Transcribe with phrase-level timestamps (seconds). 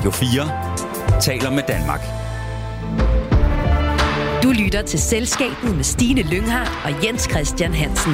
[0.00, 2.00] Radio 4 taler med Danmark.
[4.42, 8.12] Du lytter til Selskabet med Stine Lynghardt og Jens Christian Hansen.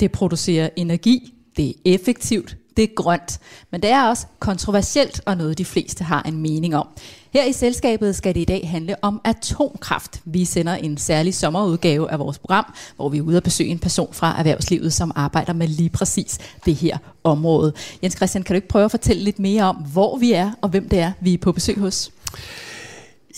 [0.00, 3.38] Det producerer energi, det er effektivt, det er grønt,
[3.70, 6.88] men det er også kontroversielt og noget, de fleste har en mening om.
[7.32, 10.20] Her i selskabet skal det i dag handle om atomkraft.
[10.24, 13.78] Vi sender en særlig sommerudgave af vores program, hvor vi er ude at besøge en
[13.78, 17.72] person fra erhvervslivet, som arbejder med lige præcis det her område.
[18.02, 20.68] Jens Christian, kan du ikke prøve at fortælle lidt mere om, hvor vi er og
[20.68, 22.10] hvem det er, vi er på besøg hos?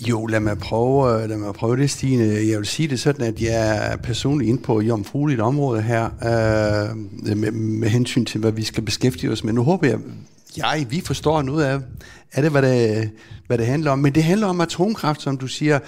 [0.01, 2.25] Jo, lad mig, prøve, øh, lad mig prøve det, Stine.
[2.25, 6.97] Jeg vil sige det sådan, at jeg er personligt inde på jomfrueligt område her, øh,
[7.37, 9.53] med, med hensyn til, hvad vi skal beskæftige os med.
[9.53, 9.99] Nu håber jeg,
[10.57, 11.79] jeg, vi forstår noget af,
[12.33, 13.11] af det, hvad det,
[13.47, 13.99] hvad det handler om.
[13.99, 15.79] Men det handler om atomkraft, som du siger.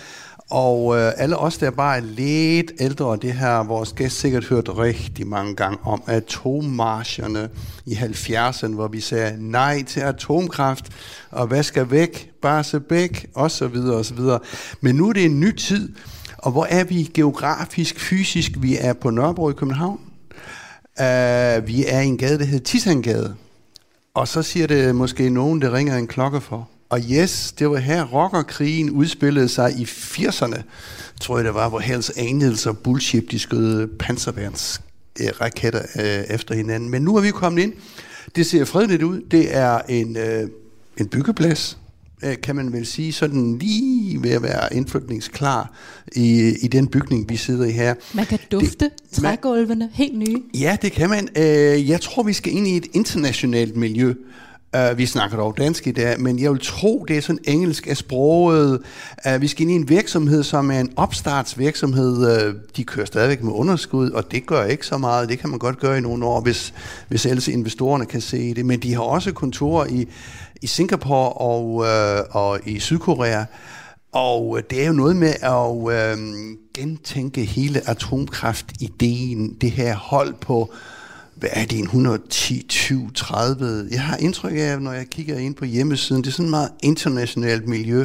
[0.51, 4.79] Og øh, alle os, der bare er lidt ældre, det her, vores gæst sikkert hørt
[4.79, 7.49] rigtig mange gange om atommarscherne
[7.87, 10.85] i 70'erne, hvor vi sagde nej til atomkraft,
[11.31, 13.35] og hvad skal væk, bare så osv.
[13.35, 14.39] og så videre, og så videre.
[14.81, 15.93] Men nu er det en ny tid,
[16.39, 18.53] og hvor er vi geografisk, fysisk?
[18.59, 20.01] Vi er på Nørrebro i København.
[21.01, 23.35] Uh, vi er i en gade, der hedder Tisangade.
[24.15, 26.69] Og så siger det måske nogen, der ringer en klokke for.
[26.89, 30.63] Og yes, det var her rockerkrigen udspillede sig i 80'erne,
[31.21, 34.81] tror jeg det var, hvor Hells Angels og Bullshit, de skød panserværns
[35.21, 36.91] øh, raketter øh, efter hinanden.
[36.91, 37.73] Men nu er vi kommet ind.
[38.37, 39.21] Det ser fredeligt ud.
[39.31, 40.49] Det er en, øh,
[40.97, 41.79] en byggeplads,
[42.25, 45.73] øh, kan man vel sige, sådan lige ved at være indflytningsklar
[46.13, 47.95] i, i den bygning, vi sidder i her.
[48.15, 50.43] Man kan dufte det, trægulvene, helt nye.
[50.55, 51.29] Ja, det kan man.
[51.37, 54.15] Øh, jeg tror, vi skal ind i et internationalt miljø.
[54.77, 57.87] Uh, vi snakker dog dansk i dag, men jeg vil tro, det er sådan engelsk
[57.87, 58.83] af sproget.
[59.27, 62.49] Uh, vi skal ind i en virksomhed, som er en opstartsvirksomhed.
[62.49, 65.29] Uh, de kører stadigvæk med underskud, og det gør ikke så meget.
[65.29, 66.75] Det kan man godt gøre i nogle år, hvis,
[67.09, 68.67] hvis ellers investorerne kan se det.
[68.67, 70.09] Men de har også kontorer i,
[70.63, 73.45] i Singapore og, uh, og i Sydkorea.
[74.13, 76.19] Og det er jo noget med at øh,
[76.75, 80.73] gentænke hele atomkraft-ideen, det her hold på
[81.37, 83.89] hvad er det, en 110, 20, 30?
[83.91, 86.71] Jeg har indtryk af, når jeg kigger ind på hjemmesiden, det er sådan et meget
[86.83, 88.05] internationalt miljø.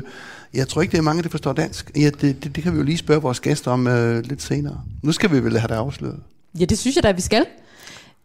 [0.53, 1.91] Jeg tror ikke, det er mange, der forstår dansk.
[1.95, 4.81] Ja, det, det, det kan vi jo lige spørge vores gæster om uh, lidt senere.
[5.03, 6.19] Nu skal vi vel have det afsløret.
[6.59, 7.45] Ja, det synes jeg da, vi skal.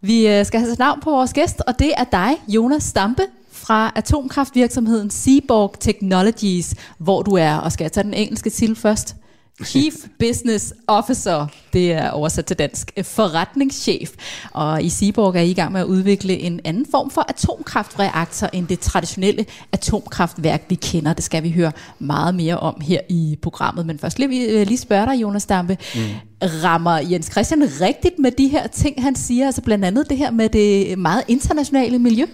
[0.00, 3.92] Vi øh, skal have navn på vores gæst, og det er dig, Jonas Stampe, fra
[3.94, 9.16] atomkraftvirksomheden Seaborg Technologies, hvor du er, og skal jeg tage den engelske til først?
[9.64, 14.10] Chief Business Officer, det er oversat til dansk, forretningschef.
[14.52, 18.46] Og i Seaborg er I i gang med at udvikle en anden form for atomkraftreaktor
[18.52, 21.12] end det traditionelle atomkraftværk, vi kender.
[21.12, 23.86] Det skal vi høre meget mere om her i programmet.
[23.86, 25.78] Men først vi øh, lige spørge dig, Jonas Dampe.
[25.94, 26.00] Mm.
[26.42, 29.46] Rammer Jens Christian rigtigt med de her ting, han siger?
[29.46, 32.26] Altså blandt andet det her med det meget internationale miljø?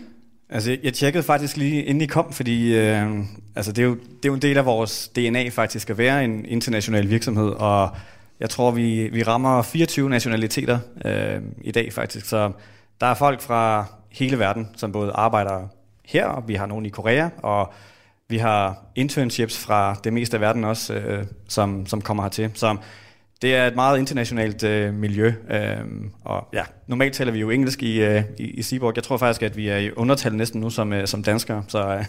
[0.55, 3.19] Altså, jeg tjekkede faktisk lige inden I kom, fordi øh,
[3.57, 6.25] altså, det, er jo, det er jo en del af vores DNA faktisk at være
[6.25, 7.91] en international virksomhed, og
[8.41, 12.27] jeg tror, vi, vi rammer 24 nationaliteter øh, i dag faktisk.
[12.27, 12.53] Så
[13.01, 15.69] der er folk fra hele verden, som både arbejder
[16.05, 17.73] her, og vi har nogen i Korea, og
[18.29, 22.51] vi har internships fra det meste af verden også, øh, som, som kommer hertil.
[22.55, 22.77] Så
[23.42, 25.76] det er et meget internationalt øh, miljø, øh,
[26.25, 28.97] og ja, normalt taler vi jo engelsk i, øh, i, i Seaborg.
[28.97, 31.86] Jeg tror faktisk, at vi er i undertal næsten nu som, øh, som danskere, så
[31.86, 31.98] øh,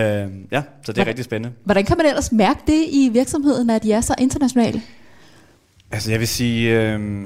[0.00, 1.56] ja, så det er hvordan, rigtig spændende.
[1.64, 4.82] Hvordan kan man ellers mærke det i virksomheden, at de er så internationale?
[5.90, 7.22] Altså jeg vil sige, øh,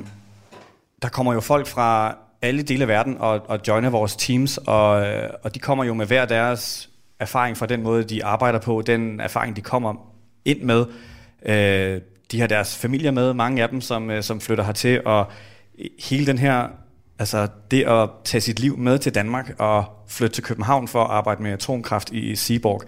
[1.03, 5.07] der kommer jo folk fra alle dele af verden og, og joiner vores teams, og,
[5.07, 8.83] øh, og de kommer jo med hver deres erfaring fra den måde, de arbejder på,
[8.87, 9.95] den erfaring, de kommer
[10.45, 10.85] ind med.
[11.47, 12.01] Øh,
[12.33, 15.27] de har deres familier med, mange af dem, som, øh, som flytter hertil, og
[15.99, 16.69] hele den her,
[17.19, 21.11] altså det at tage sit liv med til Danmark og flytte til København for at
[21.11, 22.83] arbejde med atomkraft i Seaborg,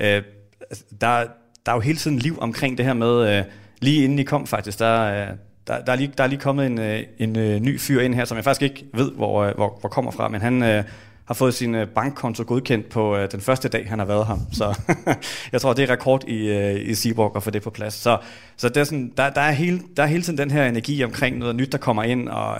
[0.00, 0.22] øh,
[0.70, 1.24] altså, der,
[1.66, 3.44] der er jo hele tiden liv omkring det her med, øh,
[3.80, 6.66] lige inden I kom faktisk, der, øh, der, der, er, lige, der er lige kommet
[6.66, 9.54] en, øh, en, en ny fyr ind her, som jeg faktisk ikke ved, hvor, øh,
[9.54, 10.62] hvor, hvor kommer fra, men han...
[10.62, 10.84] Øh,
[11.24, 14.38] har fået sin øh, bankkonto godkendt på øh, den første dag, han har været her.
[14.52, 14.80] Så
[15.52, 17.94] jeg tror, det er rekord i, øh, i Seaborg at få det på plads.
[17.94, 18.18] Så,
[18.56, 21.04] så det er sådan, der, der, er hele, der er hele tiden den her energi
[21.04, 22.58] omkring noget nyt, der kommer ind, og,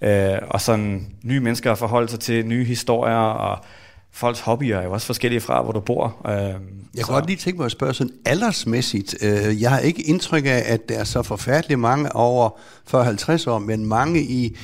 [0.00, 3.64] øh, og sådan nye mennesker at forholde sig til, nye historier, og
[4.12, 6.16] folks hobbyer er jo også forskellige fra, hvor du bor.
[6.26, 6.34] Øh,
[6.94, 9.14] jeg kan godt lige tænke mig at spørge sådan aldersmæssigt.
[9.22, 12.50] Øh, jeg har ikke indtryk af, at der er så forfærdeligt mange over
[12.94, 14.56] 40-50 år, men mange i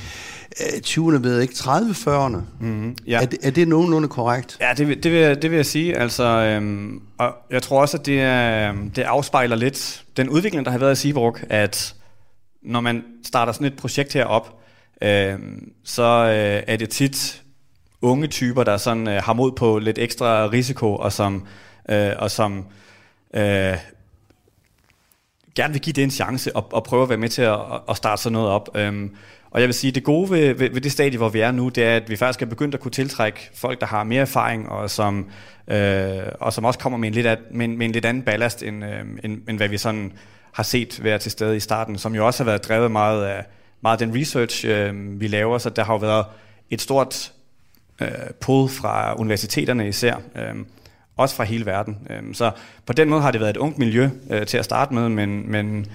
[0.59, 2.37] 20'erne, ved jeg ikke, 30-40'erne.
[2.59, 3.21] Mm-hmm, ja.
[3.21, 4.57] er, det, er det nogenlunde korrekt?
[4.61, 5.97] Ja, det, det, vil, det vil jeg sige.
[5.97, 10.71] Altså, øhm, og jeg tror også, at det, øhm, det afspejler lidt den udvikling, der
[10.71, 11.95] har været i Seaborg, at
[12.61, 14.59] når man starter sådan et projekt her op,
[15.01, 17.43] øhm, så øh, er det tit
[18.01, 21.47] unge typer, der sådan øh, har mod på lidt ekstra risiko, og som,
[21.89, 22.65] øh, og som
[23.33, 23.77] øh,
[25.55, 27.97] gerne vil give det en chance og, og prøve at være med til at, at
[27.97, 28.69] starte sådan noget op.
[28.75, 29.15] Øhm,
[29.51, 31.69] og jeg vil sige, det gode ved, ved, ved det stadie, hvor vi er nu,
[31.69, 34.69] det er, at vi faktisk er begyndt at kunne tiltrække folk, der har mere erfaring,
[34.69, 35.29] og som,
[35.67, 36.09] øh,
[36.39, 38.63] og som også kommer med en lidt, af, med, en, med en lidt anden ballast,
[38.63, 40.13] end, øh, end, end hvad vi sådan
[40.51, 43.45] har set være til stede i starten, som jo også har været drevet meget af,
[43.81, 46.25] meget af den research, øh, vi laver, så der har jo været
[46.69, 47.31] et stort
[48.01, 48.07] øh,
[48.41, 50.55] pull fra universiteterne især, øh,
[51.17, 51.97] også fra hele verden.
[52.09, 52.51] Øh, så
[52.85, 55.51] på den måde har det været et ungt miljø øh, til at starte med, men,
[55.51, 55.87] men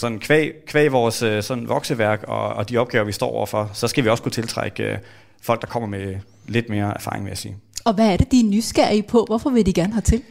[0.00, 3.88] sådan kvæg, kvæg vores øh, sådan vokseværk og, og de opgaver, vi står overfor, så
[3.88, 4.98] skal vi også kunne tiltrække øh,
[5.42, 6.16] folk, der kommer med
[6.48, 7.56] lidt mere erfaring, vil jeg sige.
[7.84, 9.24] Og hvad er det, de er nysgerrige på?
[9.28, 10.22] Hvorfor vil de gerne have til?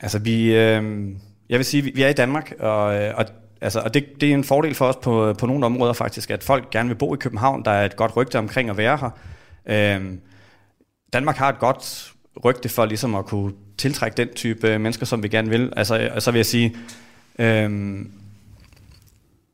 [0.00, 1.08] Altså vi, øh,
[1.48, 3.24] jeg vil sige, vi er i Danmark, og, øh, og,
[3.60, 6.42] altså, og det, det er en fordel for os på, på nogle områder faktisk, at
[6.42, 7.64] folk gerne vil bo i København.
[7.64, 9.10] Der er et godt rygte omkring at være her.
[9.66, 10.12] Øh,
[11.12, 12.12] Danmark har et godt
[12.44, 15.72] rygte for ligesom at kunne tiltrække den type mennesker, som vi gerne vil.
[15.76, 16.76] Altså, så vil jeg sige,
[17.38, 18.00] øh,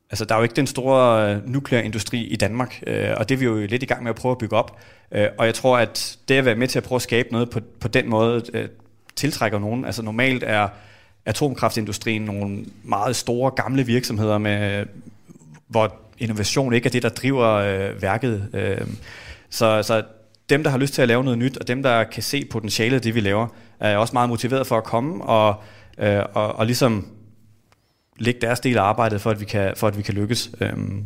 [0.09, 3.39] Altså, der er jo ikke den store øh, nuklearindustri i Danmark, øh, og det er
[3.39, 4.79] vi jo lidt i gang med at prøve at bygge op.
[5.11, 7.49] Øh, og jeg tror, at det at være med til at prøve at skabe noget
[7.49, 8.67] på, på den måde, øh,
[9.15, 9.85] tiltrækker nogen.
[9.85, 10.67] Altså normalt er
[11.25, 14.85] atomkraftindustrien nogle meget store, gamle virksomheder, med,
[15.67, 18.49] hvor innovation ikke er det, der driver øh, værket.
[18.53, 18.87] Øh,
[19.49, 20.03] så, så
[20.49, 22.95] dem, der har lyst til at lave noget nyt, og dem, der kan se potentialet
[22.95, 23.47] af det, vi laver,
[23.79, 25.55] er også meget motiveret for at komme og,
[25.97, 27.07] øh, og, og ligesom
[28.19, 30.51] lægge deres del af arbejdet, for at vi kan, for at vi kan lykkes.
[30.61, 31.03] Øhm.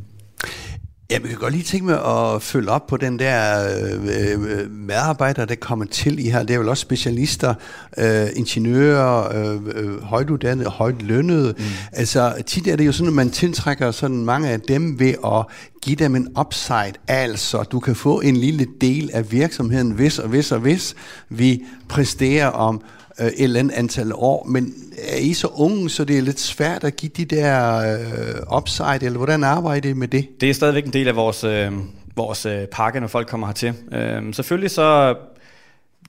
[1.11, 4.71] Ja, vi kan godt lige tænke mig at følge op på den der øh, øh,
[4.71, 6.43] medarbejdere, der kommer til i her.
[6.43, 7.53] Det er vel også specialister,
[7.97, 11.53] øh, ingeniører, øh, øh, højtuddannede, højt lønnede.
[11.57, 11.63] Mm.
[11.91, 15.45] Altså tit er det jo sådan, at man tiltrækker sådan mange af dem ved at
[15.81, 16.93] give dem en upside.
[17.07, 20.95] Altså, du kan få en lille del af virksomheden, hvis og hvis og hvis
[21.29, 22.81] vi præsterer om
[23.21, 24.73] øh, et eller andet antal år, men
[25.07, 28.99] er I så unge, så det er lidt svært at give de der øh, upside,
[29.05, 30.41] eller hvordan arbejder I med det?
[30.41, 31.71] Det er stadigvæk en del af vores, øh,
[32.15, 33.73] vores øh, pakke, når folk kommer hertil.
[33.91, 35.15] Øh, selvfølgelig så,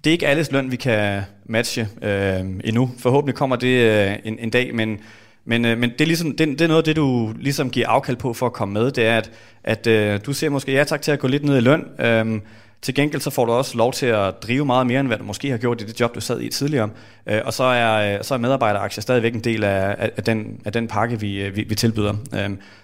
[0.04, 2.90] det er ikke alles løn, vi kan matche øh, endnu.
[2.98, 4.98] Forhåbentlig kommer det øh, en, en dag, men
[5.44, 7.88] men, øh, men det, er ligesom, det, det er noget af det, du ligesom giver
[7.88, 9.30] afkald på for at komme med, det er, at,
[9.64, 12.40] at øh, du ser måske ja tak til at gå lidt ned i løn, øh,
[12.82, 15.24] til gengæld så får du også lov til at drive meget mere, end hvad du
[15.24, 16.90] måske har gjort i det job, du sad i tidligere.
[17.26, 20.72] Øh, og så er, øh, så er medarbejderaktier stadigvæk en del af, af, den, af
[20.72, 22.14] den pakke, vi, øh, vi, vi tilbyder.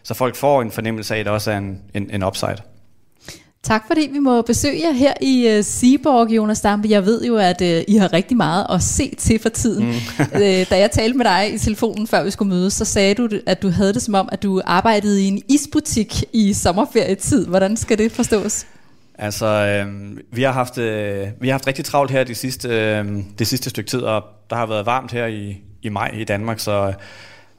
[0.03, 2.57] Så folk får en fornemmelse af, at det også er en, en, en upside.
[3.63, 6.89] Tak fordi vi må besøge jer her i uh, Seaborg, Jonas Dampe.
[6.89, 9.87] Jeg ved jo, at uh, I har rigtig meget at se til for tiden.
[9.87, 9.91] Mm.
[10.35, 10.41] uh,
[10.71, 13.63] da jeg talte med dig i telefonen, før vi skulle mødes, så sagde du, at
[13.63, 17.47] du havde det som om, at du arbejdede i en isbutik i sommerferietid.
[17.47, 18.67] Hvordan skal det forstås?
[19.19, 23.07] Altså, øh, vi, har haft, øh, vi har haft rigtig travlt her det sidste, øh,
[23.39, 26.59] det sidste stykke tid, og der har været varmt her i, i maj i Danmark,
[26.59, 26.93] så,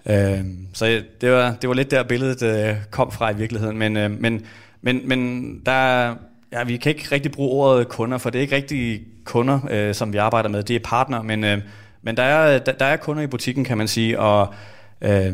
[0.06, 0.40] øh,
[0.74, 3.78] så det, var, det var lidt der billedet øh, kom fra i virkeligheden.
[3.78, 4.46] Men, øh, men,
[4.82, 6.16] men, men der,
[6.52, 9.96] ja, vi kan ikke rigtig bruge ordet kunder, for det er ikke rigtig kunder, øh,
[9.96, 11.58] som vi arbejder med, det er partner, men, øh,
[12.02, 14.54] men der, er, der, der er kunder i butikken, kan man sige, og...
[15.02, 15.34] Øh,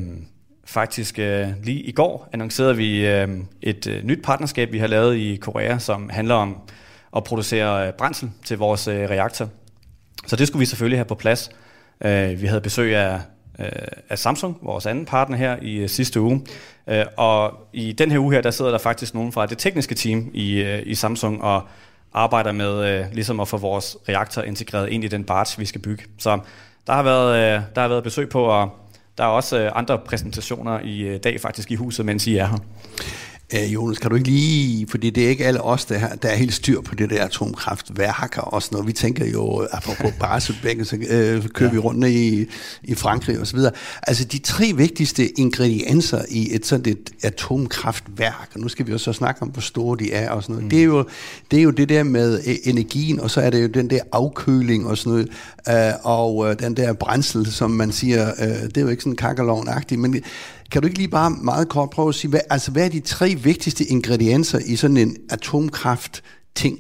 [0.65, 3.27] Faktisk øh, lige i går annoncerede vi øh,
[3.61, 6.57] et øh, nyt partnerskab, vi har lavet i Korea, som handler om
[7.15, 9.49] at producere øh, brændsel til vores øh, reaktor.
[10.27, 11.49] Så det skulle vi selvfølgelig have på plads.
[12.05, 13.19] Øh, vi havde besøg af,
[13.59, 13.69] øh,
[14.09, 16.41] af Samsung, vores anden partner her i øh, sidste uge.
[16.87, 19.95] Øh, og i den her uge her, der sidder der faktisk nogen fra det tekniske
[19.95, 21.61] team i, øh, i Samsung og
[22.13, 25.81] arbejder med øh, ligesom at få vores reaktor integreret ind i den barge, vi skal
[25.81, 26.03] bygge.
[26.17, 26.39] Så
[26.87, 28.69] der har været, øh, der har været besøg på at
[29.17, 32.45] der er også øh, andre præsentationer i øh, dag faktisk i huset, mens I er
[32.45, 32.57] her.
[33.53, 36.35] Øh, Jonas, kan du ikke lige, fordi det er ikke alle os, der, der er
[36.35, 38.87] helt styr på det der atomkraftværker og sådan noget.
[38.87, 41.73] Vi tænker jo, apropos Barsebækken, så øh, kører ja.
[41.73, 42.45] vi rundt i,
[42.83, 43.71] i Frankrig og så videre.
[44.03, 48.97] Altså de tre vigtigste ingredienser i et sådan et atomkraftværk, og nu skal vi jo
[48.97, 50.63] så snakke om, hvor store de er og sådan noget.
[50.63, 50.69] Mm.
[50.69, 51.05] Det, er jo,
[51.51, 53.99] det er jo det der med øh, energien, og så er det jo den der
[54.11, 55.11] afkøling og sådan
[55.65, 59.03] noget, øh, og øh, den der brændsel, som man siger, øh, det er jo ikke
[59.03, 60.23] sådan kakkelovn-agtigt, men
[60.75, 62.99] kan du ikke lige bare meget kort prøve at sige, hvad, altså, hvad er de
[62.99, 66.79] tre vigtigste ingredienser i sådan en atomkraft-ting?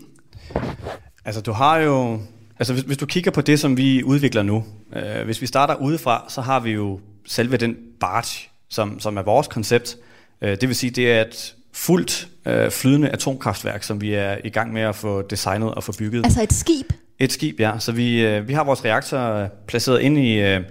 [1.25, 2.19] Altså du har jo,
[2.59, 4.63] altså hvis, hvis du kigger på det, som vi udvikler nu,
[4.95, 9.21] øh, hvis vi starter udefra, så har vi jo selve den barge, som, som er
[9.21, 9.97] vores koncept.
[10.41, 14.49] Øh, det vil sige, det er et fuldt øh, flydende atomkraftværk, som vi er i
[14.49, 16.25] gang med at få designet og få bygget.
[16.25, 16.93] Altså et skib?
[17.19, 17.71] Et skib, ja.
[17.79, 20.61] Så vi, øh, vi har vores reaktor placeret ind i, øh,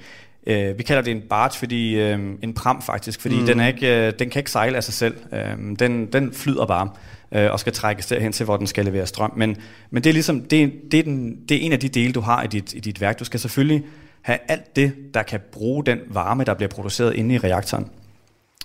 [0.46, 3.46] Øh, vi kalder det en barge, fordi øh, en pram faktisk, fordi mm.
[3.46, 5.16] den, er ikke, øh, den kan ikke sejle af sig selv.
[5.32, 6.90] Øh, den, den flyder bare.
[7.32, 9.32] øh, og skal trækkes derhen til, hvor den skal levere strøm.
[9.36, 9.56] Men,
[9.90, 12.20] men det er ligesom, det, det, er den, det er en af de dele, du
[12.20, 13.18] har i dit, i dit værk.
[13.18, 13.84] Du skal selvfølgelig
[14.22, 17.88] have alt det, der kan bruge den varme, der bliver produceret inde i reaktoren.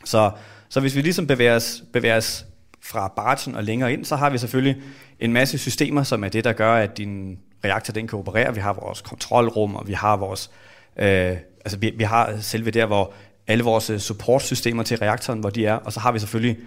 [0.05, 0.31] Så,
[0.69, 2.45] så hvis vi ligesom bevæger os, bevæger os
[2.81, 4.81] fra bargen og længere ind, så har vi selvfølgelig
[5.19, 8.53] en masse systemer, som er det, der gør, at din reaktor den kan operere.
[8.53, 10.51] Vi har vores kontrolrum, og vi har vores,
[10.99, 13.13] øh, altså vi, vi har selve der, hvor
[13.47, 16.57] alle vores øh, supportsystemer til reaktoren, hvor de er, og så har vi selvfølgelig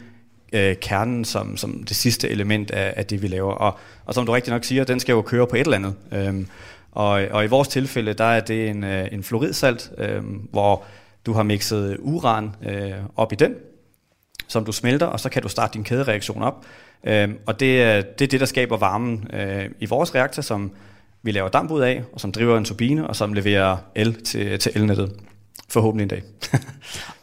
[0.52, 3.52] øh, kernen som, som det sidste element af, af det, vi laver.
[3.52, 5.94] Og, og som du rigtig nok siger, den skal jo køre på et eller andet.
[6.12, 6.46] Øhm,
[6.92, 10.84] og, og i vores tilfælde, der er det en, øh, en fluoridsalt, øh, hvor
[11.26, 13.54] du har mixet uran øh, op i den,
[14.48, 16.64] som du smelter, og så kan du starte din kædereaktion op.
[17.04, 20.72] Øh, og det er, det er det, der skaber varmen øh, i vores reaktor, som
[21.22, 24.58] vi laver damp ud af, og som driver en turbine, og som leverer el til,
[24.58, 25.12] til elnettet.
[25.68, 26.22] Forhåbentlig en dag.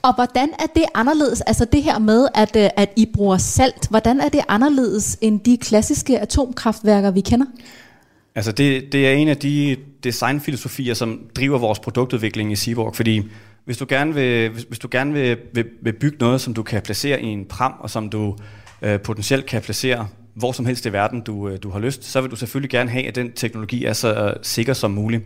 [0.08, 3.88] og hvordan er det anderledes, altså det her med, at, øh, at I bruger salt,
[3.90, 7.46] hvordan er det anderledes end de klassiske atomkraftværker, vi kender?
[8.36, 13.22] Altså det, det er en af de designfilosofier, som driver vores produktudvikling i Seaborg, fordi
[13.66, 16.64] hvis du gerne vil, hvis, hvis du gerne vil, vil, vil bygge noget, som du
[16.64, 18.36] kan placere i en pram, og som du
[18.82, 22.22] øh, potentielt kan placere hvor som helst i verden, du, øh, du har lyst, så
[22.22, 25.24] vil du selvfølgelig gerne have, at den teknologi er så øh, sikker som muligt.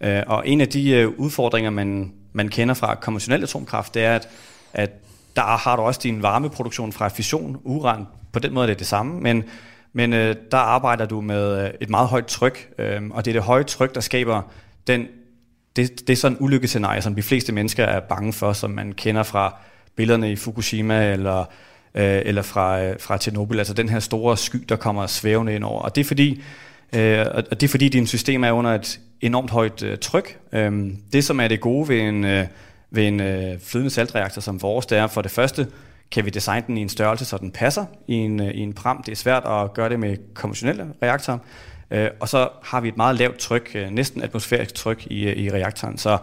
[0.00, 4.28] Øh, og en af de udfordringer, man, man kender fra konventionel atomkraft, det er, at,
[4.72, 4.90] at
[5.36, 8.86] der har du også din varmeproduktion fra fission, uran, på den måde er det det
[8.86, 9.44] samme, men
[9.92, 13.42] men øh, der arbejder du med et meget højt tryk, øh, og det er det
[13.42, 14.42] høje tryk, der skaber
[14.86, 15.06] den,
[15.76, 18.92] det, det er sådan en ulykkescenarie, som de fleste mennesker er bange for, som man
[18.92, 19.56] kender fra
[19.96, 21.44] billederne i Fukushima eller,
[21.94, 25.64] øh, eller fra, øh, fra Tjernobyl, altså den her store sky, der kommer svævende ind
[25.64, 25.80] over.
[25.80, 26.42] Og det er fordi,
[26.92, 30.38] øh, og det er fordi din system er under et enormt højt øh, tryk.
[30.52, 32.46] Øh, det, som er det gode ved en, øh,
[32.90, 35.66] ved en øh, flydende saltreaktor som vores, det er for det første,
[36.10, 38.72] kan vi designe den i en størrelse, så den passer i en, øh, i en
[38.72, 39.02] pram.
[39.06, 41.38] Det er svært at gøre det med konventionelle reaktorer.
[41.90, 45.36] Øh, og så har vi et meget lavt tryk, øh, næsten atmosfærisk tryk i, øh,
[45.36, 45.98] i reaktoren.
[45.98, 46.18] Så,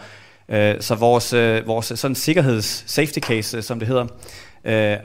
[0.50, 4.08] øh, så vores, øh, vores sådan sikkerheds safety case, som det hedder,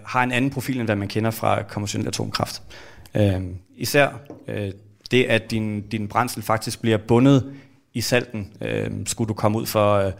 [0.05, 2.63] har en anden profil, end hvad man kender fra konventionel atomkraft.
[3.77, 4.09] Især
[5.11, 7.53] det, at din, din brændsel faktisk bliver bundet
[7.95, 8.53] i salten,
[9.07, 10.13] skulle du komme ud for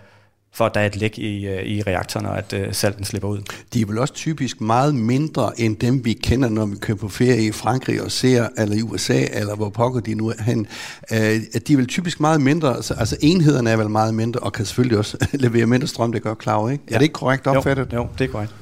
[0.53, 3.29] for at der er et læk i, øh, i reaktoren, og at uh, salten slipper
[3.29, 3.39] ud.
[3.75, 7.09] De er vel også typisk meget mindre end dem, vi kender, når vi kører på
[7.09, 10.67] ferie i Frankrig og ser, eller i USA, eller hvor pokker de nu er hen.
[11.11, 14.53] Uh, de er vel typisk meget mindre, altså, altså enhederne er vel meget mindre, og
[14.53, 16.85] kan selvfølgelig også levere mindre strøm, det gør klar, ikke?
[16.91, 16.95] Ja.
[16.95, 17.93] Er det ikke korrekt opfattet?
[17.93, 18.55] Jo, jo det er korrekt.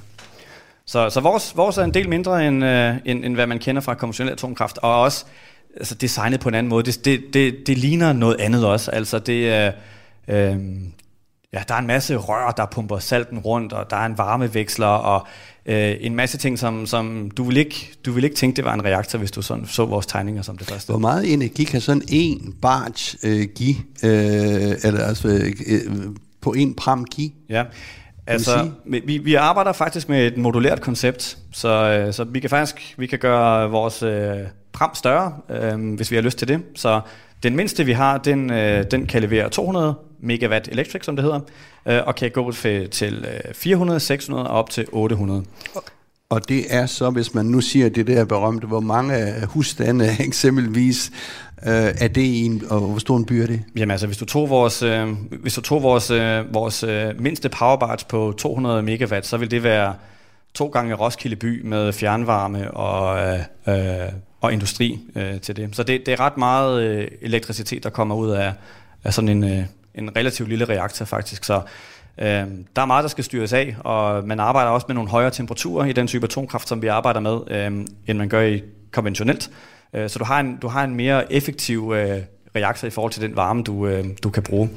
[0.89, 3.83] Så, så vores, vores er en del mindre, end, uh, end, end hvad man kender
[3.83, 5.25] fra konventionel atomkraft, og også
[5.77, 6.85] altså, designet på en anden måde.
[6.85, 8.91] Det, det, det, det ligner noget andet også.
[8.91, 9.73] Altså, det er...
[10.29, 10.57] Uh,
[11.53, 14.87] Ja, der er en masse rør, der pumper salten rundt, og der er en varmeveksler,
[14.87, 15.27] og
[15.67, 18.75] øh, en masse ting, som, som du, vil ikke, du vil ikke tænke, det var
[18.75, 20.93] en reaktor, hvis du sådan så vores tegninger som det første.
[20.93, 25.29] Hvor meget energi kan sådan en barge øh, give, øh, eller altså
[25.67, 25.93] øh,
[26.41, 27.31] på en pram give?
[27.49, 27.65] Ja,
[28.29, 32.95] altså vi, vi arbejder faktisk med et modulært koncept, så, øh, så vi kan faktisk
[32.99, 34.37] vi kan gøre vores øh,
[34.73, 36.63] pram større, øh, hvis vi har lyst til det.
[36.75, 37.01] Så
[37.43, 41.41] den mindste, vi har, den, øh, den kan levere 200 megawatt electric, som det hedder,
[41.87, 42.89] øh, og kan gå til
[43.55, 45.45] 400, øh, 600 og op til 800.
[46.31, 51.11] Og det er så, hvis man nu siger det der berømte, hvor mange husstande eksempelvis
[51.67, 53.63] øh, er det i en, og hvor stor en by er det?
[53.77, 55.09] Jamen altså, hvis du tog vores, øh,
[55.41, 59.63] hvis du tog vores, øh, vores øh, mindste powerbarge på 200 megawatt, så vil det
[59.63, 59.95] være
[60.55, 65.77] to gange Roskilde by med fjernvarme og, øh, øh, og industri øh, til det.
[65.77, 68.53] Så det, det er ret meget øh, elektricitet, der kommer ud af,
[69.05, 71.45] af sådan en, øh, en relativt lille reaktor faktisk.
[71.45, 71.61] Så
[72.19, 72.47] øh,
[72.77, 75.85] der er meget, der skal styres af, og man arbejder også med nogle højere temperaturer
[75.85, 79.51] i den type atomkraft, som vi arbejder med, øh, end man gør i konventionelt.
[79.93, 82.23] Øh, så du har en, du har en mere effektiv øh,
[82.57, 84.71] reaktor i forhold til den varme, du, øh, du kan bruge.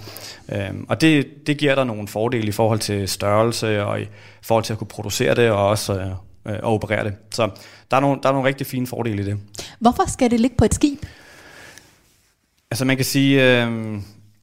[0.52, 4.06] Øh, og det, det giver dig nogle fordele i forhold til størrelse, og i
[4.42, 6.12] forhold til at kunne producere det, og også øh,
[6.46, 7.14] at operere det.
[7.32, 7.50] Så
[7.92, 9.38] der er, nogle, der er nogle rigtig fine fordele i det.
[9.80, 11.06] Hvorfor skal det ligge på et skib?
[12.72, 14.00] Altså man kan sige, øh,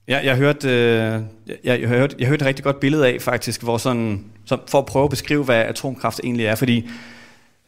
[0.09, 1.21] Ja, jeg hørte, øh,
[1.65, 4.79] jeg, jeg, hørte, jeg hørte et rigtig godt billede af faktisk, hvor sådan, som, for
[4.79, 6.89] at prøve at beskrive, hvad atomkraft egentlig er, fordi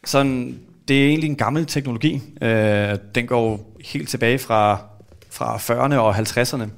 [0.03, 2.21] sådan, det er egentlig en gammel teknologi.
[2.41, 4.81] Øh, den går helt tilbage fra,
[5.29, 6.69] fra 40'erne og 50'erne.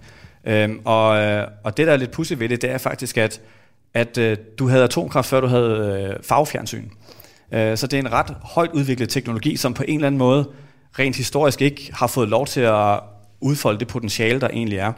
[0.45, 1.07] Øhm, øh, og,
[1.63, 3.41] og det, der er lidt pudsigt ved det, det er faktisk, at,
[3.93, 6.89] at øh, du havde atomkraft, før du havde øh, farvefjernsyn.
[7.51, 10.49] Øh, så det er en ret højt udviklet teknologi, som på en eller anden måde
[10.99, 12.99] rent historisk ikke har fået lov til at
[13.41, 14.93] udfolde det potentiale, der egentlig er.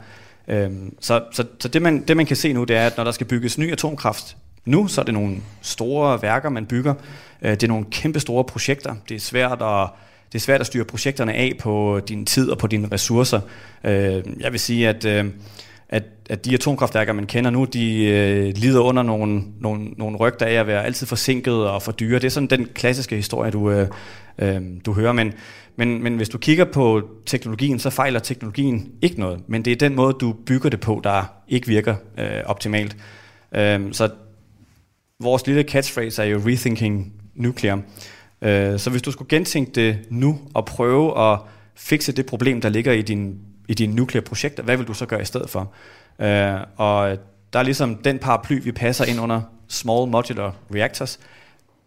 [0.48, 3.04] Øhm, så så, så det, man, det man kan se nu, det er, at når
[3.04, 6.94] der skal bygges ny atomkraft nu, så er det nogle store værker, man bygger.
[7.42, 8.96] Øh, det er nogle kæmpe store projekter.
[9.10, 9.88] Det er svært at
[10.34, 13.40] det er svært at styre projekterne af på din tid og på dine ressourcer.
[13.84, 15.26] Øh, jeg vil sige, at, øh,
[15.90, 20.46] at, at de atomkraftværker, man kender nu, de øh, lider under nogle, nogle, nogle rygter
[20.46, 22.20] af at være altid forsinket og for dyre.
[22.20, 23.88] Det er sådan den klassiske historie, du, øh,
[24.40, 25.12] øh, du hører.
[25.12, 25.34] Men,
[25.76, 29.42] men, men hvis du kigger på teknologien, så fejler teknologien ikke noget.
[29.48, 32.98] Men det er den måde, du bygger det på, der ikke virker øh, optimalt.
[33.56, 34.10] Øh, så
[35.20, 37.82] vores lille catchphrase er jo rethinking nuclear.
[38.42, 41.40] Øh, så hvis du skulle gentænke det nu og prøve at
[41.76, 45.06] fikse det problem, der ligger i din, i dine nukleare projekter, hvad vil du så
[45.06, 45.72] gøre i stedet for?
[46.20, 47.18] Øh, og
[47.54, 51.20] der er ligesom den paraply, vi passer ind under Small Modular Reactors.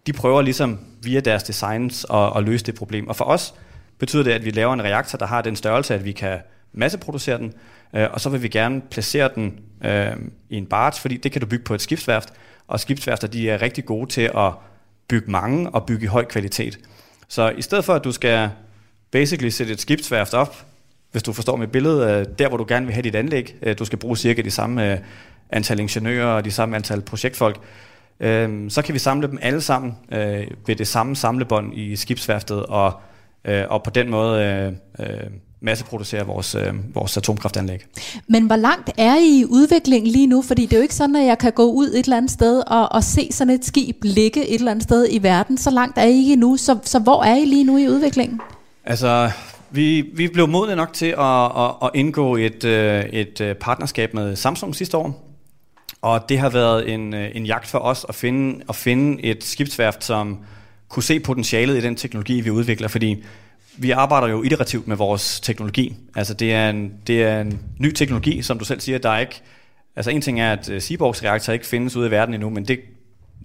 [0.07, 3.09] De prøver ligesom via deres designs at, at løse det problem.
[3.09, 3.55] Og for os
[3.99, 6.39] betyder det, at vi laver en reaktor, der har den størrelse, at vi kan
[6.73, 7.55] masseproducere den,
[7.95, 10.17] øh, og så vil vi gerne placere den øh,
[10.51, 12.33] i en barge, fordi det kan du bygge på et skibsværft,
[12.69, 14.53] og skibsværfter de er rigtig gode til at
[15.09, 16.79] bygge mange og bygge i høj kvalitet.
[17.29, 18.51] Så i stedet for, at du skal
[19.11, 20.65] basically sætte et skibsværft op,
[21.13, 23.79] hvis du forstår mit billede, øh, der hvor du gerne vil have dit anlæg, øh,
[23.79, 24.99] du skal bruge cirka de samme øh,
[25.51, 27.61] antal ingeniører og de samme antal projektfolk,
[28.21, 32.67] øh, så kan vi samle dem alle sammen øh, ved det samme samlebånd i skibsværftet,
[32.67, 33.01] og,
[33.69, 34.75] og på den måde
[35.61, 37.85] masseproducere vores, øh, vores atomkraftanlæg.
[38.27, 40.43] Men hvor langt er I i udviklingen lige nu?
[40.43, 42.63] Fordi det er jo ikke sådan, at jeg kan gå ud et eller andet sted
[42.67, 45.59] og, og se sådan et skib ligge et eller andet sted i verden.
[45.59, 46.57] Så langt er I ikke nu.
[46.57, 48.41] Så, så hvor er I lige nu i udviklingen?
[48.85, 49.31] Altså,
[49.71, 54.15] vi, vi blev modne nok til at, at, at indgå et, øh, et øh, partnerskab
[54.15, 55.25] med Samsung sidste år.
[56.03, 59.45] Og det har været en, øh, en jagt for os at finde, at finde et
[59.45, 60.39] skibsværft, som
[60.89, 62.89] kunne se potentialet i den teknologi, vi udvikler.
[62.89, 63.25] Fordi
[63.77, 65.97] vi arbejder jo iterativt med vores teknologi.
[66.17, 69.19] Altså det er en, det er en ny teknologi, som du selv siger, der er
[69.19, 69.41] ikke...
[69.97, 72.65] Altså en ting er, at øh, Seaborgs reaktor ikke findes ude i verden endnu, men
[72.65, 72.81] det,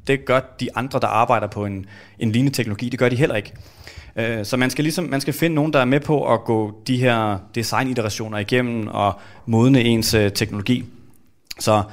[0.07, 1.85] det gør de andre, der arbejder på en,
[2.19, 3.51] en lignende teknologi, det gør de heller ikke.
[4.15, 6.81] Øh, så man skal, ligesom, man skal finde nogen, der er med på at gå
[6.87, 10.85] de her design-iterationer igennem og modne ens øh, teknologi.
[11.59, 11.83] Så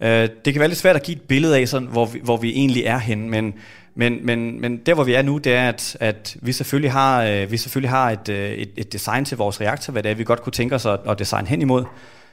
[0.00, 2.36] øh, det kan være lidt svært at give et billede af, sådan, hvor, vi, hvor
[2.36, 3.54] vi egentlig er henne, men
[3.94, 7.24] men, men, men der hvor vi er nu, det er, at, at vi selvfølgelig har,
[7.24, 10.14] øh, vi selvfølgelig har et, øh, et, et design til vores reaktor, hvad det er,
[10.14, 11.84] vi godt kunne tænke os at, at designe hen imod.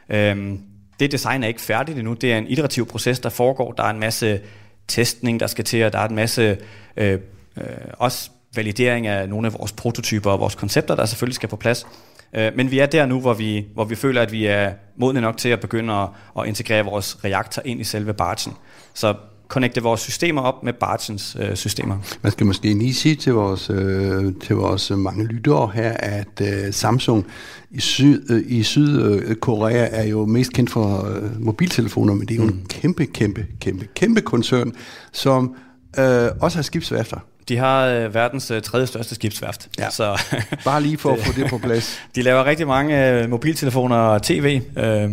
[0.10, 0.60] Øhm,
[1.00, 2.14] det design er ikke færdigt endnu.
[2.14, 3.72] Det er en iterativ proces, der foregår.
[3.72, 4.40] Der er en masse
[4.88, 6.58] testning, der skal til, og der er en masse
[6.98, 7.20] øh,
[7.58, 7.64] øh,
[7.94, 11.88] også validering af nogle af vores prototyper og vores koncepter, der selvfølgelig skal på plads.
[12.34, 15.22] Øh, men vi er der nu, hvor vi, hvor vi føler, at vi er modne
[15.22, 18.54] nok til at begynde at, at integrere vores reaktor ind i selve bargen.
[18.94, 19.14] Så
[19.48, 21.98] connecte vores systemer op med Bartens øh, systemer.
[22.22, 26.74] Man skal måske lige sige til vores, øh, til vores mange lyttere her, at øh,
[26.74, 27.26] Samsung
[27.72, 32.36] i, syd, øh, i Sydkorea er jo mest kendt for øh, mobiltelefoner, men det er
[32.36, 32.50] jo mm.
[32.50, 34.74] en kæmpe, kæmpe, kæmpe, kæmpe koncern,
[35.12, 35.56] som
[36.00, 37.18] øh, også har skibsværfter.
[37.50, 39.70] De har øh, verdens øh, tredje største skibsværft.
[39.80, 39.90] Ja.
[39.90, 40.22] Så,
[40.66, 42.00] Bare lige for at få det på plads.
[42.16, 44.62] De laver rigtig mange øh, mobiltelefoner og tv.
[44.78, 45.10] Øh,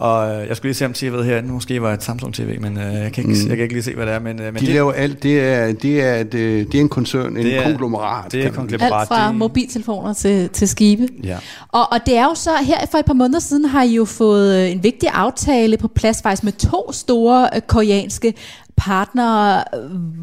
[0.00, 2.60] og øh, jeg skulle lige se om tv'et her, nu måske var et Samsung TV,
[2.60, 3.48] men øh, jeg, kan ikke, mm.
[3.48, 4.18] jeg kan ikke lige se, hvad det er.
[4.18, 6.32] Men, øh, men de det, laver alt, det er, det, er, det,
[6.72, 8.32] det er en koncern, en er, konglomerat.
[8.32, 9.00] Det er konglomerat.
[9.00, 11.08] Alt fra det, mobiltelefoner til, til skibe.
[11.24, 11.38] Ja.
[11.68, 14.04] Og, og det er jo så, her for et par måneder siden har I jo
[14.04, 18.34] fået øh, en vigtig aftale på plads faktisk med to store øh, koreanske
[18.76, 19.64] partnere.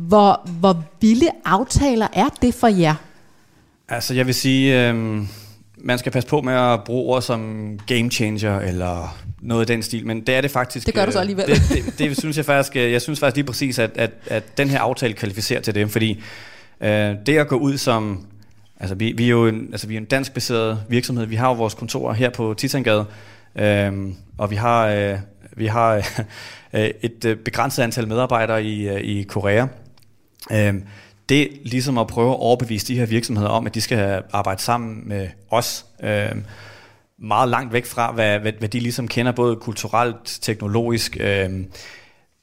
[0.07, 2.95] Hvor, hvor vilde aftaler er det for jer?
[3.89, 5.23] Altså jeg vil sige, øh,
[5.77, 9.83] man skal passe på med at bruge ord som game changer eller noget i den
[9.83, 10.86] stil, men det er det faktisk.
[10.86, 11.47] Det gør du så alligevel.
[11.47, 14.57] Det, det, det synes jeg faktisk, øh, jeg synes faktisk lige præcis, at, at, at
[14.57, 16.23] den her aftale kvalificerer til det, fordi
[16.81, 18.25] øh, det at gå ud som,
[18.79, 21.47] altså vi, vi er jo en, altså vi er en dansk baseret virksomhed, vi har
[21.47, 23.05] jo vores kontor her på Titangade,
[23.55, 23.91] øh,
[24.38, 25.17] og vi har, øh,
[25.55, 25.95] vi har
[26.73, 29.67] øh, et øh, begrænset antal medarbejdere i, øh, i Korea.
[30.51, 30.73] Øh,
[31.29, 35.01] det ligesom at prøve at overbevise de her virksomheder om, at de skal arbejde sammen
[35.05, 36.31] med os, øh,
[37.19, 41.17] meget langt væk fra, hvad, hvad, hvad de ligesom kender, både kulturelt, teknologisk.
[41.19, 41.49] Øh,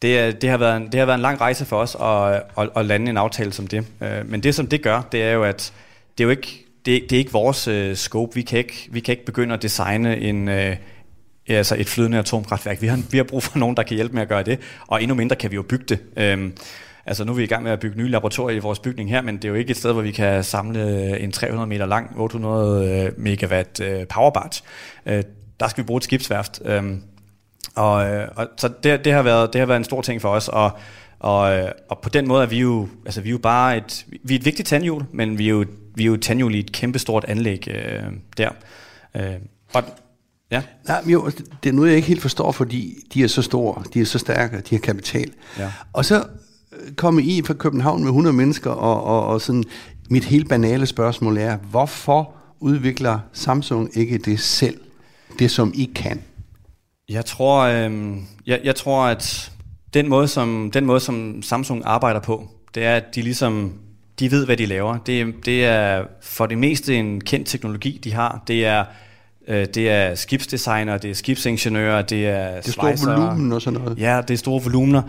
[0.03, 2.71] det, det, har været en, det har været en lang rejse for os at, at,
[2.77, 3.87] at lande en aftale som det.
[4.01, 5.73] Øh, men det som det gør, det er jo, at
[6.19, 8.35] det er jo ikke, det, det er ikke vores øh, scope.
[8.35, 10.77] Vi kan ikke, vi kan ikke begynde at designe en, øh,
[11.49, 12.83] altså et flydende atomkraftværk.
[12.83, 15.03] Vi har, vi har brug for nogen, der kan hjælpe med at gøre det, og
[15.03, 15.99] endnu mindre kan vi jo bygge det.
[16.17, 16.51] Øh,
[17.07, 19.23] Altså nu er vi i gang med at bygge nye laboratorier i vores bygning her,
[19.23, 22.11] men det er jo ikke et sted, hvor vi kan samle en 300 meter lang,
[22.17, 24.63] 800 øh, megawatt øh, powerbarge.
[25.07, 25.23] Øh,
[25.61, 26.63] der skal vi bruge et skibsværft.
[26.65, 27.03] Øhm,
[27.75, 27.95] og,
[28.37, 30.71] og, så det, det, har været, det har været en stor ting for os, og,
[31.19, 34.35] og, og på den måde er vi jo, altså vi er jo bare et, vi
[34.35, 35.65] er et vigtigt tandhjul, men vi er jo,
[35.95, 38.03] vi er jo et tandhjul i et kæmpestort anlæg øh,
[38.37, 38.51] der.
[39.17, 39.35] Øh,
[39.73, 39.85] og
[40.51, 40.63] Ja.
[40.89, 41.31] Nej, men jo,
[41.63, 44.19] det er noget, jeg ikke helt forstår, fordi de er så store, de er så
[44.19, 45.31] stærke, de har kapital.
[45.59, 45.73] Ja.
[45.93, 46.25] Og så
[46.97, 49.65] kommer I fra København med 100 mennesker, og, og, og sådan,
[50.11, 54.81] mit helt banale spørgsmål er, hvorfor udvikler Samsung ikke det selv,
[55.39, 56.23] det som I kan?
[57.09, 59.53] Jeg tror, øh, jeg, jeg tror, at
[59.95, 63.73] den måde, som, den måde, som Samsung arbejder på, det er, at de ligesom,
[64.19, 64.99] de ved, hvad de laver.
[64.99, 68.43] Det, det er for det meste en kendt teknologi, de har.
[68.49, 68.85] Det er,
[69.49, 73.81] øh, det er skibsdesigner, det er skibsingeniører, det er Det er store volumen og sådan
[73.81, 73.99] noget.
[73.99, 75.03] Ja, det er store volumener.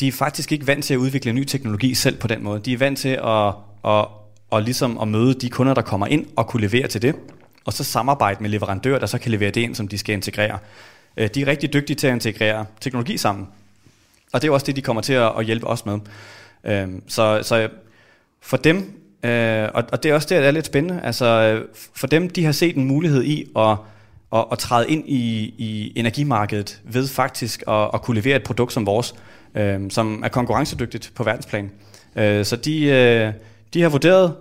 [0.00, 2.60] De er faktisk ikke vant til at udvikle ny teknologi selv på den måde.
[2.60, 4.06] De er vant til at, at,
[4.52, 7.14] at, ligesom at møde de kunder, der kommer ind og kunne levere til det,
[7.64, 10.58] og så samarbejde med leverandører, der så kan levere det ind, som de skal integrere.
[11.16, 13.48] Øh, de er rigtig dygtige til at integrere teknologi sammen.
[14.32, 15.98] Og det er også det, de kommer til at at hjælpe os med.
[16.64, 17.68] Øhm, så, så
[18.40, 18.76] for dem,
[19.22, 22.30] øh, og og det er også det, der er lidt spændende, altså øh, for dem,
[22.30, 23.76] de har set en mulighed i at,
[24.32, 28.72] at, at træde ind i, i energimarkedet ved faktisk at, at kunne levere et produkt
[28.72, 29.14] som vores,
[29.54, 31.70] øh, som er konkurrencedygtigt på verdensplan.
[32.16, 33.32] Øh, Så de, øh,
[33.74, 34.34] de har vurderet,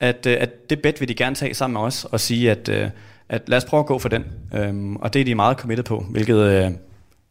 [0.00, 2.68] at, øh, at det bet vil de gerne tage sammen med os og sige, at,
[2.68, 2.88] øh,
[3.28, 4.24] at lad os prøve at gå for den.
[4.54, 6.70] Øhm, Og det er de meget committed på, hvilket øh,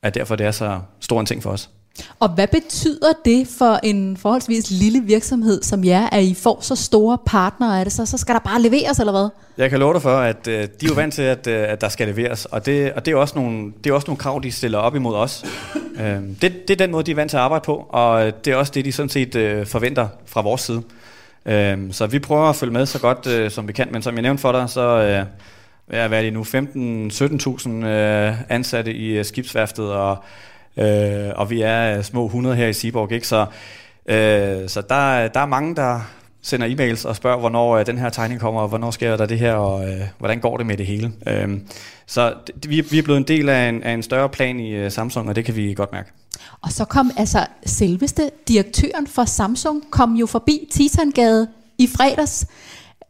[0.03, 1.69] er derfor, det er så stor en ting for os.
[2.19, 6.75] Og hvad betyder det for en forholdsvis lille virksomhed som jer, at I får så
[6.75, 7.79] store partnere?
[7.79, 9.29] Er det så, så skal der bare leveres, eller hvad?
[9.57, 11.81] Jeg kan love dig for, at øh, de er jo vant til, at, øh, at
[11.81, 14.39] der skal leveres, og det, og det, er også nogle, det er også nogle krav,
[14.43, 15.45] de stiller op imod os.
[15.99, 18.34] Øhm, det, det er den måde, de er vant til at arbejde på, og øh,
[18.45, 20.84] det er også det, de sådan set øh, forventer fra vores side.
[21.45, 24.15] Øhm, så vi prøver at følge med så godt, øh, som vi kan, men som
[24.15, 25.25] jeg nævnte for dig, så øh,
[25.88, 30.17] er hvad er det nu 15-17.000 øh, ansatte i øh, skibsværftet, og,
[30.77, 33.27] øh, og vi er øh, små 100 her i Seaborg, ikke?
[33.27, 33.45] Så,
[34.06, 35.99] øh, så der, der er mange, der
[36.41, 39.39] sender e-mails og spørger, hvornår øh, den her tegning kommer, og hvornår sker der det
[39.39, 41.12] her, og øh, hvordan går det med det hele.
[41.27, 41.63] Øhm,
[42.06, 44.71] så det, vi, vi er blevet en del af en, af en større plan i
[44.71, 46.12] øh, Samsung, og det kan vi godt mærke.
[46.62, 52.47] Og så kom altså selveste direktøren for Samsung, kom jo forbi Titangade i fredags.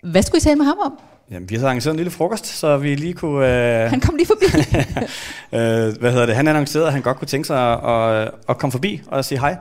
[0.04, 1.00] Hvad skulle I tale med ham om?
[1.32, 3.84] Jamen, vi har arrangeret en lille frokost, så vi lige kunne...
[3.84, 4.46] Øh, Han kom lige forbi.
[5.58, 6.36] øh, hvad hedder det?
[6.36, 9.39] Han annoncerede, at han godt kunne tænke sig at, at, at komme forbi og sige
[9.39, 9.58] hej.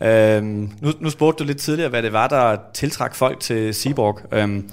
[0.00, 4.20] Øhm, nu, nu spurgte du lidt tidligere, hvad det var, der tiltrak folk til Seaborg.
[4.32, 4.70] Øhm,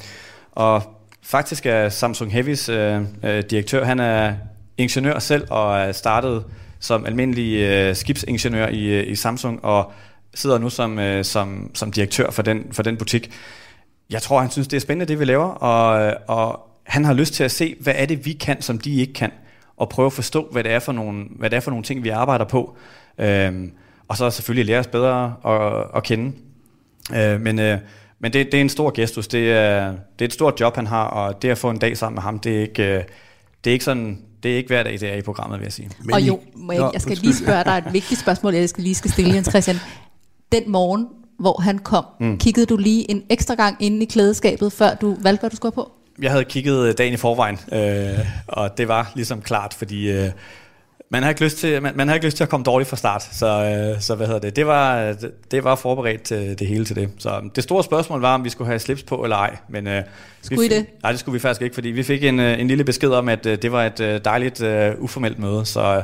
[0.52, 0.84] og
[1.24, 4.34] faktisk er Samsung Heavys øh, øh, direktør, han er
[4.78, 6.44] ingeniør selv og er startet
[6.80, 9.92] som almindelig øh, skibsingeniør i, øh, i Samsung og
[10.34, 13.32] sidder nu som, øh, som, som direktør for den, for den butik.
[14.10, 17.14] Jeg tror, han synes, det er spændende, det vi laver, og, øh, og han har
[17.14, 19.32] lyst til at se, hvad er det, vi kan, som de ikke kan,
[19.78, 22.04] og prøve at forstå, hvad det er for nogle, hvad det er for nogle ting,
[22.04, 22.78] vi arbejder på.
[23.18, 23.72] Øhm,
[24.08, 26.32] og så selvfølgelig lære os bedre at, at kende.
[27.16, 27.78] Øh, men øh,
[28.20, 29.28] men det, det er en stor gestus.
[29.28, 31.98] Det er, det er et stort job, han har, og det at få en dag
[31.98, 33.04] sammen med ham, det er ikke, øh,
[33.64, 35.74] det er ikke sådan, det er ikke hver dag, det er i programmet, vil jeg
[35.74, 35.90] sige.
[36.14, 38.96] og jo, må jeg, jeg skal lige spørge dig et vigtigt spørgsmål, jeg skal lige
[38.96, 39.78] skal stille, Jens Christian.
[40.52, 41.08] Den morgen,
[41.40, 42.38] hvor han kom, mm.
[42.38, 45.76] kiggede du lige en ekstra gang inde i klædeskabet, før du valgte, hvad du skulle
[45.76, 45.92] på?
[46.22, 50.30] Jeg havde kigget dagen i forvejen, øh, og det var ligesom klart, fordi øh,
[51.10, 52.98] man har ikke lyst til, man, man har ikke lyst til at komme dårligt fra
[52.98, 56.68] start, så, øh, så hvad hedder det, det var, det, det var forberedt til det
[56.68, 57.10] hele til det.
[57.18, 60.04] Så det store spørgsmål var, om vi skulle have slips på eller ej, men øh,
[60.42, 60.86] Skulle vi, I det?
[61.04, 63.30] Nej, det skulle vi faktisk ikke, fordi vi fik en, øh, en lille besked om,
[63.30, 66.04] at øh, det var et øh, dejligt øh, uformelt møde, så øh,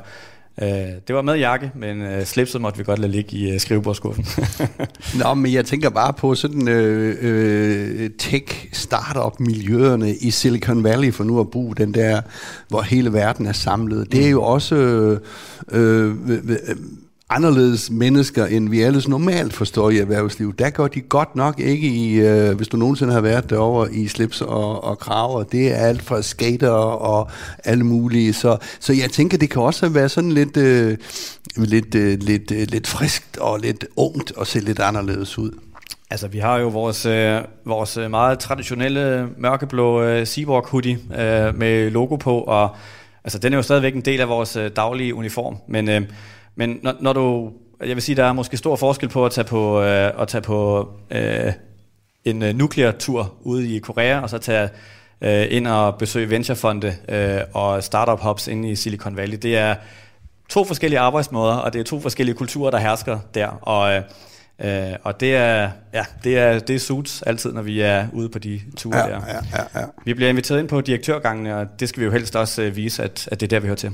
[1.08, 4.26] det var med jakke, men øh, slipset måtte vi godt lade ligge i øh, skrivebordskuffen.
[5.24, 11.40] Nå, men jeg tænker bare på sådan øh, øh, tech-startup-miljøerne i Silicon Valley, for nu
[11.40, 12.22] at bruge den der,
[12.68, 14.12] hvor hele verden er samlet.
[14.12, 15.20] Det er jo også øh,
[15.72, 16.76] øh, øh,
[17.32, 20.60] anderledes mennesker, end vi ellers normalt forstår i erhvervslivet.
[20.60, 24.08] Der går de godt nok ikke i, øh, hvis du nogensinde har været derovre i
[24.08, 25.44] slips og, og kraver.
[25.44, 27.30] Det er alt fra skater og
[27.64, 28.34] alle mulige.
[28.34, 30.98] Så, så jeg tænker, det kan også være sådan lidt, øh,
[31.58, 35.52] lidt, øh, lidt, øh, lidt friskt og lidt ungt og se lidt anderledes ud.
[36.10, 41.90] Altså, vi har jo vores, øh, vores meget traditionelle mørkeblå øh, Seaborg hoodie øh, med
[41.90, 42.76] logo på, og
[43.24, 45.58] altså, den er jo stadigvæk en del af vores øh, daglige uniform.
[45.68, 46.02] Men, øh,
[46.56, 47.52] men når, når du,
[47.86, 50.42] jeg vil sige, der er måske stor forskel på at tage på, øh, at tage
[50.42, 51.54] på øh,
[52.26, 54.70] en øh, nuklear-tur ude i Korea, og så tage
[55.22, 59.38] øh, ind og besøge venturefonde øh, og startup hubs inde i Silicon Valley.
[59.38, 59.76] Det er
[60.50, 63.48] to forskellige arbejdsmåder, og det er to forskellige kulturer, der hersker der.
[63.48, 63.94] Og,
[64.64, 68.30] øh, og det er, ja, det er, det er suits altid, når vi er ude
[68.30, 69.22] på de ture Ja, der.
[69.28, 69.86] ja, ja, ja.
[70.06, 73.04] Vi bliver inviteret ind på direktørgangene, og det skal vi jo helst også øh, vise,
[73.04, 73.92] at, at det er der, vi hører til.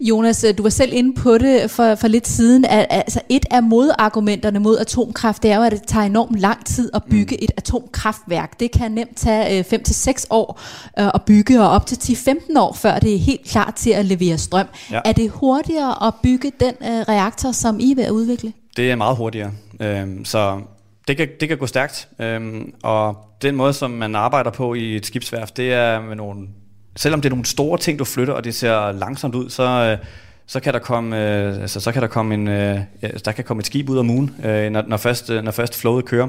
[0.00, 2.64] Jonas, du var selv inde på det for, for lidt siden.
[2.64, 6.66] At, altså et af modargumenterne mod atomkraft, det er jo, at det tager enormt lang
[6.66, 7.44] tid at bygge mm.
[7.44, 8.60] et atomkraftværk.
[8.60, 10.60] Det kan nemt tage 5-6 øh, år
[10.98, 14.04] øh, at bygge, og op til 10-15 år, før det er helt klar til at
[14.04, 14.66] levere strøm.
[14.90, 15.00] Ja.
[15.04, 18.52] Er det hurtigere at bygge den øh, reaktor, som I vil udvikle?
[18.76, 19.50] Det er meget hurtigere.
[19.80, 20.60] Øhm, så
[21.08, 22.08] det kan, det kan gå stærkt.
[22.18, 26.48] Øhm, og den måde, som man arbejder på i et skibsværft, det er med nogle
[26.96, 30.06] selvom det er nogle store ting, du flytter, og det ser langsomt ud, så, øh,
[30.46, 32.80] så kan der komme, øh, altså, så kan der komme en, øh,
[33.24, 36.04] der kan komme et skib ud af moon, øh, når, når, først, når først flowet
[36.04, 36.28] kører.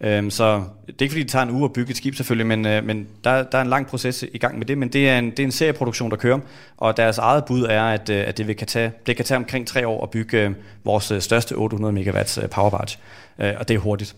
[0.00, 2.46] Øhm, så det er ikke fordi, det tager en uge at bygge et skib selvfølgelig,
[2.46, 5.08] men, øh, men der, der er en lang proces i gang med det, men det
[5.08, 6.38] er en, det er en serieproduktion, der kører,
[6.76, 9.66] og deres eget bud er, at, øh, at det, kan tage, det kan tage omkring
[9.66, 10.50] tre år at bygge øh,
[10.84, 12.98] vores største 800 megawatts powerbarge,
[13.38, 14.16] øh, og det er hurtigt.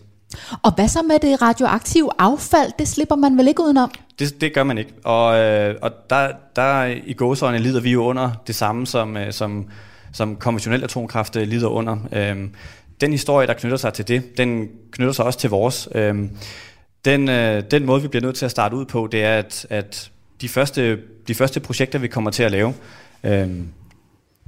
[0.63, 2.71] Og hvad så med det radioaktive affald?
[2.79, 3.91] Det slipper man vel ikke udenom?
[4.19, 4.93] Det, det gør man ikke.
[5.03, 9.33] Og, øh, og der, der i gåsøjne lider vi jo under det samme, som, øh,
[9.33, 9.69] som,
[10.13, 11.97] som konventionel atomkraft øh, lider under.
[12.11, 12.53] Øhm,
[13.01, 15.89] den historie, der knytter sig til det, den knytter sig også til vores.
[15.95, 16.29] Øhm,
[17.05, 19.67] den, øh, den måde, vi bliver nødt til at starte ud på, det er, at,
[19.69, 20.11] at
[20.41, 22.73] de, første, de første projekter, vi kommer til at lave,
[23.23, 23.67] øhm,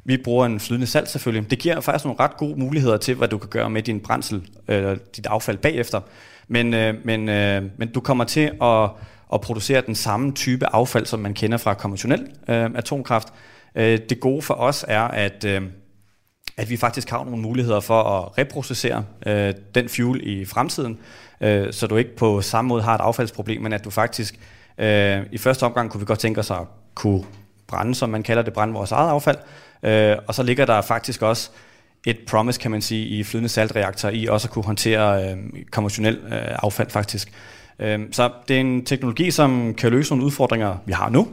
[0.03, 1.51] vi bruger en flydende salt selvfølgelig.
[1.51, 4.47] Det giver faktisk nogle ret gode muligheder til, hvad du kan gøre med din brændsel,
[4.67, 6.01] øh, dit affald bagefter.
[6.47, 8.89] Men, øh, men, øh, men du kommer til at,
[9.33, 13.27] at producere den samme type affald, som man kender fra konventionel øh, atomkraft.
[13.75, 15.61] Øh, det gode for os er, at, øh,
[16.57, 20.97] at vi faktisk har nogle muligheder for at reprocessere øh, den fuel i fremtiden,
[21.41, 24.39] øh, så du ikke på samme måde har et affaldsproblem, men at du faktisk
[24.77, 26.61] øh, i første omgang kunne vi godt tænke os at
[26.95, 27.23] kunne
[27.67, 29.37] brænde, som man kalder det, brænde vores eget affald,
[29.83, 31.49] Øh, og så ligger der faktisk også
[32.05, 35.37] et promise, kan man sige, i flydende saltreaktor i også at kunne håndtere øh,
[35.71, 37.31] konventionel øh, affald faktisk.
[37.79, 41.27] Øh, så det er en teknologi, som kan løse nogle udfordringer, vi har nu,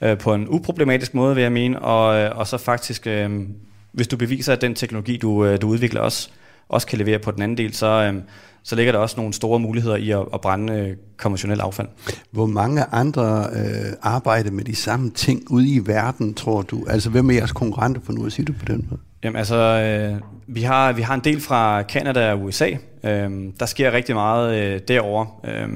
[0.00, 3.40] øh, på en uproblematisk måde, vil jeg mene, og, øh, og så faktisk, øh,
[3.92, 6.28] hvis du beviser, at den teknologi, du, øh, du udvikler også,
[6.68, 8.22] også kan levere på den anden del, så, øh,
[8.68, 11.88] så ligger der også nogle store muligheder i at, at brænde øh, konventionel affald.
[12.30, 16.86] Hvor mange andre øh, arbejder med de samme ting ude i verden, tror du?
[16.88, 19.00] Altså, hvem er jeres konkurrenter for nu at sige det på den måde?
[19.24, 22.70] Jamen altså, øh, vi, har, vi har en del fra Kanada og USA.
[23.04, 25.26] Øh, der sker rigtig meget øh, derovre.
[25.44, 25.68] Øh,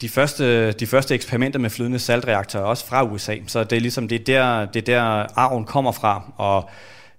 [0.00, 3.80] de første, de første eksperimenter med flydende saltreaktorer er også fra USA, så det er
[3.80, 6.70] ligesom det er der, det er der arven kommer fra, og,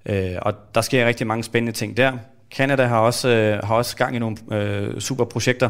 [0.06, 2.12] øh, og der sker rigtig mange spændende ting der.
[2.56, 5.70] Canada har også, øh, har også gang i nogle øh, super projekter.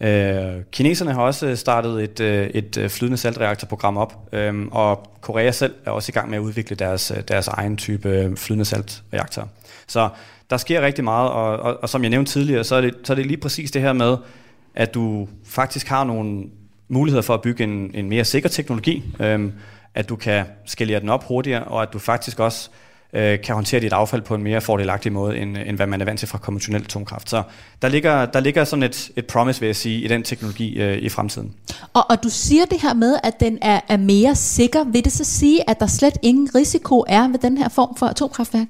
[0.00, 5.10] Øh, kineserne har også øh, startet et, øh, et øh, flydende saltreaktorprogram op, øh, og
[5.20, 8.36] Korea selv er også i gang med at udvikle deres, øh, deres egen type øh,
[8.36, 9.48] flydende saltreaktor.
[9.86, 10.08] Så
[10.50, 13.12] der sker rigtig meget, og, og, og som jeg nævnte tidligere, så er, det, så
[13.12, 14.16] er det lige præcis det her med,
[14.74, 16.44] at du faktisk har nogle
[16.88, 19.52] muligheder for at bygge en, en mere sikker teknologi, øh,
[19.94, 23.80] at du kan skalere den op hurtigere, og at du faktisk også øh, kan håndtere
[23.80, 26.38] dit affald på en mere fordelagtig måde, end, end hvad man er vant til fra
[26.38, 27.30] konventionel atomkraft.
[27.30, 27.42] Så
[27.82, 30.98] der ligger, der ligger sådan et, et promise, vil jeg sige, i den teknologi øh,
[30.98, 31.54] i fremtiden.
[31.94, 34.84] Og, og du siger det her med, at den er, er mere sikker.
[34.84, 38.06] Vil det så sige, at der slet ingen risiko er ved den her form for
[38.06, 38.66] atomkraftværk?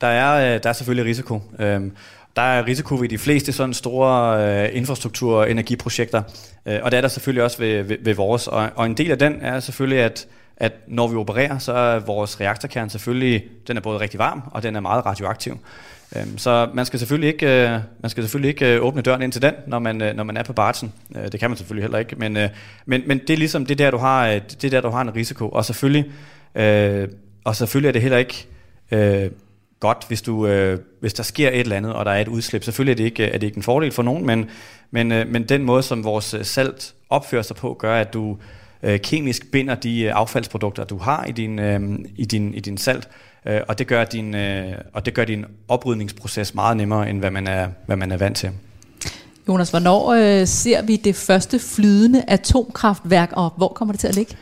[0.00, 1.40] Der er, øh, der er selvfølgelig risiko.
[1.58, 1.92] Øhm,
[2.36, 6.22] der er risiko ved de fleste sådan store øh, infrastruktur- og energiprojekter,
[6.66, 8.46] øh, og det er der selvfølgelig også ved, ved, ved vores.
[8.46, 10.26] Og, og en del af den er selvfølgelig, at
[10.60, 14.62] at når vi opererer, så er vores reaktorkerne selvfølgelig, den er både rigtig varm, og
[14.62, 15.58] den er meget radioaktiv.
[16.16, 19.32] Øhm, så man skal selvfølgelig ikke, øh, man skal selvfølgelig ikke øh, åbne døren ind
[19.32, 20.92] til den, når man, øh, når man er på barsen.
[21.32, 22.38] Det kan man selvfølgelig heller ikke, men,
[22.86, 25.14] men, men det er ligesom det der, du har, det er der, du har en
[25.14, 25.48] risiko.
[25.48, 26.04] Og selvfølgelig,
[27.44, 28.48] og selvfølgelig er det heller ikke
[29.80, 30.46] godt, hvis, du,
[31.00, 32.64] hvis der sker et eller andet, og der er et udslip.
[32.64, 34.50] Selvfølgelig er det ikke, er det ikke en fordel for nogen, men,
[34.90, 38.38] men, men den måde, som vores salt opfører sig på, gør, at du
[38.82, 42.78] øh, kemisk binder de øh, affaldsprodukter, du har i din, øh, i din, i din
[42.78, 43.08] salt,
[43.46, 47.30] øh, og, det gør din, øh, og det gør din oprydningsproces meget nemmere, end hvad
[47.30, 48.50] man er, hvad man er vant til.
[49.48, 54.14] Jonas, hvornår øh, ser vi det første flydende atomkraftværk, og hvor kommer det til at
[54.14, 54.36] ligge?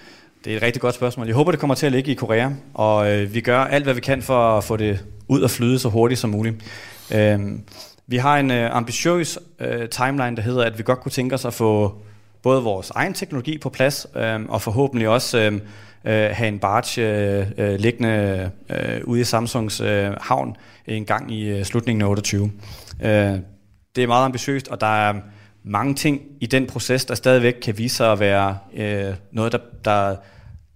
[0.44, 1.26] Det er et rigtig godt spørgsmål.
[1.26, 3.94] Jeg håber, det kommer til at ligge i Korea, og øh, vi gør alt, hvad
[3.94, 6.56] vi kan for at få det ud og flyde så hurtigt som muligt.
[7.14, 7.40] Øh,
[8.06, 11.44] vi har en øh, ambitiøs øh, timeline, der hedder, at vi godt kunne tænke os
[11.44, 11.94] at få
[12.46, 15.60] både vores egen teknologi på plads, øh, og forhåbentlig også øhm,
[16.04, 20.56] øh, have en barge øh, øh, liggende øh, ude i Samsungs øh, havn
[20.86, 22.50] en gang i øh, slutningen af 28.
[23.02, 23.10] Øh,
[23.96, 25.14] det er meget ambitiøst, og der er
[25.64, 29.58] mange ting i den proces, der stadigvæk kan vise sig at være øh, noget, der,
[29.84, 30.16] der,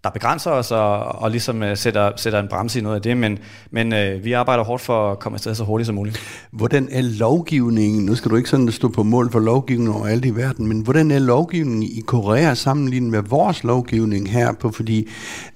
[0.05, 3.17] der begrænser os og, og ligesom uh, sætter, sætter en bremse i noget af det,
[3.17, 3.39] men,
[3.71, 6.47] men uh, vi arbejder hårdt for at komme afsted så hurtigt som muligt.
[6.51, 10.25] Hvordan er lovgivningen, nu skal du ikke sådan stå på mål for lovgivningen over alt
[10.25, 15.09] i verden, men hvordan er lovgivningen i Korea sammenlignet med vores lovgivning her på, fordi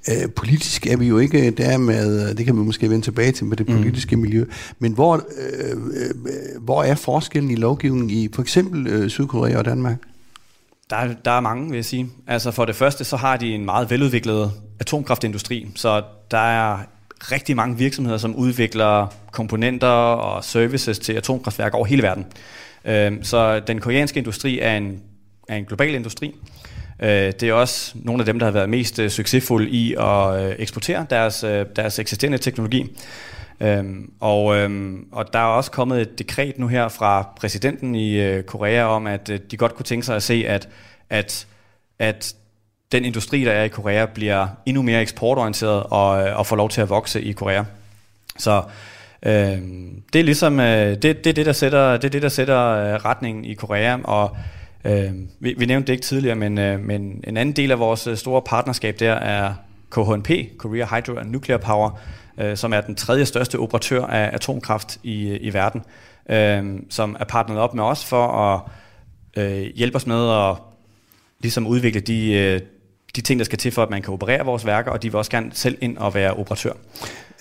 [0.09, 3.47] uh, politisk er vi jo ikke der med, det kan vi måske vende tilbage til
[3.47, 3.77] med det mm.
[3.77, 4.23] politiske mm.
[4.23, 4.45] miljø,
[4.79, 9.65] men hvor, uh, uh, hvor er forskellen i lovgivningen i for eksempel uh, Sydkorea og
[9.65, 9.97] Danmark?
[10.91, 12.09] Der er, der er mange, vil jeg sige.
[12.27, 16.79] Altså for det første, så har de en meget veludviklet atomkraftindustri, så der er
[17.21, 22.27] rigtig mange virksomheder, som udvikler komponenter og services til atomkraftværker over hele verden.
[22.85, 25.03] Øhm, så den koreanske industri er en,
[25.49, 26.35] er en global industri.
[27.01, 30.45] Øh, det er også nogle af dem, der har været mest øh, succesfulde i at
[30.45, 31.45] øh, eksportere deres,
[31.77, 32.97] deres eksisterende teknologi.
[33.61, 38.21] Øhm, og, øhm, og der er også kommet et dekret nu her fra præsidenten i
[38.21, 40.69] øh, Korea om, at øh, de godt kunne tænke sig at se, at,
[41.11, 41.47] at,
[41.99, 42.35] at
[42.93, 46.69] den industri, der er i Korea, bliver endnu mere eksportorienteret og, øh, og får lov
[46.69, 47.65] til at vokse i Korea.
[48.39, 48.63] Så
[49.23, 49.59] øh,
[50.13, 52.61] det er ligesom øh, det, det, er det, der sætter, det er det, der sætter
[52.61, 54.37] øh, retningen i Korea, og
[54.85, 58.07] øh, vi, vi nævnte det ikke tidligere, men, øh, men en anden del af vores
[58.07, 59.55] øh, store partnerskab der er
[59.91, 62.01] KHNP, Korea Hydro and Nuclear Power,
[62.39, 65.83] øh, som er den tredje største operatør af atomkraft i, i verden,
[66.31, 68.61] øh, som er partneret op med os for at
[69.37, 70.57] øh, hjælpe os med at
[71.41, 72.61] ligesom udvikle de, øh,
[73.17, 75.17] de ting, der skal til for, at man kan operere vores værker, og de vil
[75.17, 76.73] også gerne selv ind og være operatør.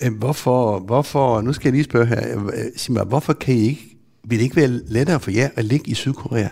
[0.02, 3.62] Øh, hvorfor, hvorfor, nu skal jeg lige spørge her, øh, sig mig, hvorfor kan I
[3.68, 3.82] ikke,
[4.24, 6.48] vil det ikke være lettere for jer at ligge i Sydkorea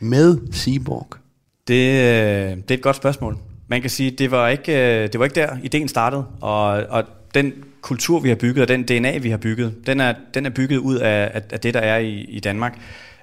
[0.00, 1.06] med Seaborg?
[1.68, 1.92] Det,
[2.68, 3.38] det er et godt spørgsmål.
[3.68, 7.52] Man kan sige, det var ikke, det var ikke der, ideen startede, og, og den
[7.80, 10.78] kultur, vi har bygget, og den DNA, vi har bygget, den er, den er bygget
[10.78, 12.78] ud af, af det, der er i, i Danmark.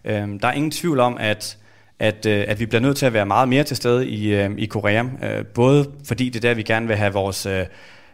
[0.05, 1.57] Øhm, der er ingen tvivl om, at,
[1.99, 4.49] at, øh, at vi bliver nødt til at være meget mere til stede i, øh,
[4.57, 5.03] i Korea.
[5.23, 7.65] Øh, både fordi det er der, vi gerne vil have vores, øh,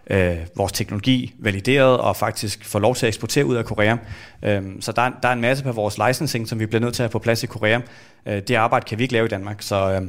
[0.09, 3.97] øh, vores teknologi valideret og faktisk få lov til at eksportere ud af Korea.
[4.43, 7.03] Øh, så der, der er en masse på vores licensing, som vi bliver nødt til
[7.03, 7.79] at have på plads i Korea.
[8.25, 9.61] Øh, det arbejde kan vi ikke lave i Danmark.
[9.61, 10.01] Så, øh,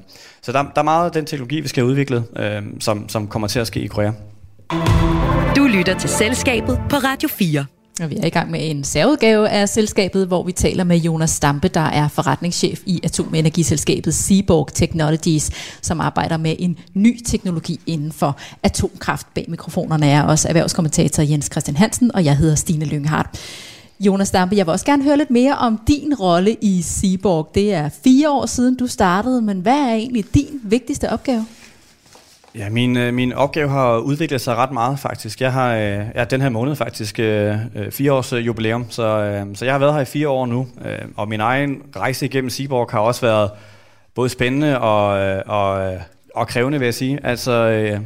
[0.42, 3.28] så der, der er meget af den teknologi, vi skal have udviklet, øh, som, som
[3.28, 4.12] kommer til at ske i Korea.
[5.56, 7.64] Du lytter til Selskabet på Radio 4.
[8.02, 11.30] Og vi er i gang med en særudgave af selskabet, hvor vi taler med Jonas
[11.30, 15.50] Stampe, der er forretningschef i atomenergiselskabet Seaborg Technologies,
[15.82, 19.26] som arbejder med en ny teknologi inden for atomkraft.
[19.34, 23.28] Bag mikrofonerne er også erhvervskommentator Jens Christian Hansen, og jeg hedder Stine Lynghardt.
[24.00, 27.50] Jonas Stampe, jeg vil også gerne høre lidt mere om din rolle i Seaborg.
[27.54, 31.46] Det er fire år siden, du startede, men hvad er egentlig din vigtigste opgave?
[32.54, 35.40] Ja, min, øh, min opgave har udviklet sig ret meget faktisk.
[35.40, 39.56] Jeg har øh, ja, den her måned faktisk øh, øh, fire års jubilæum, så, øh,
[39.56, 42.50] så jeg har været her i fire år nu, øh, og min egen rejse igennem
[42.50, 43.50] Seaborg har også været
[44.14, 45.06] både spændende og,
[45.46, 45.98] og,
[46.34, 47.20] og krævende, vil jeg sige.
[47.22, 48.00] Altså, øh,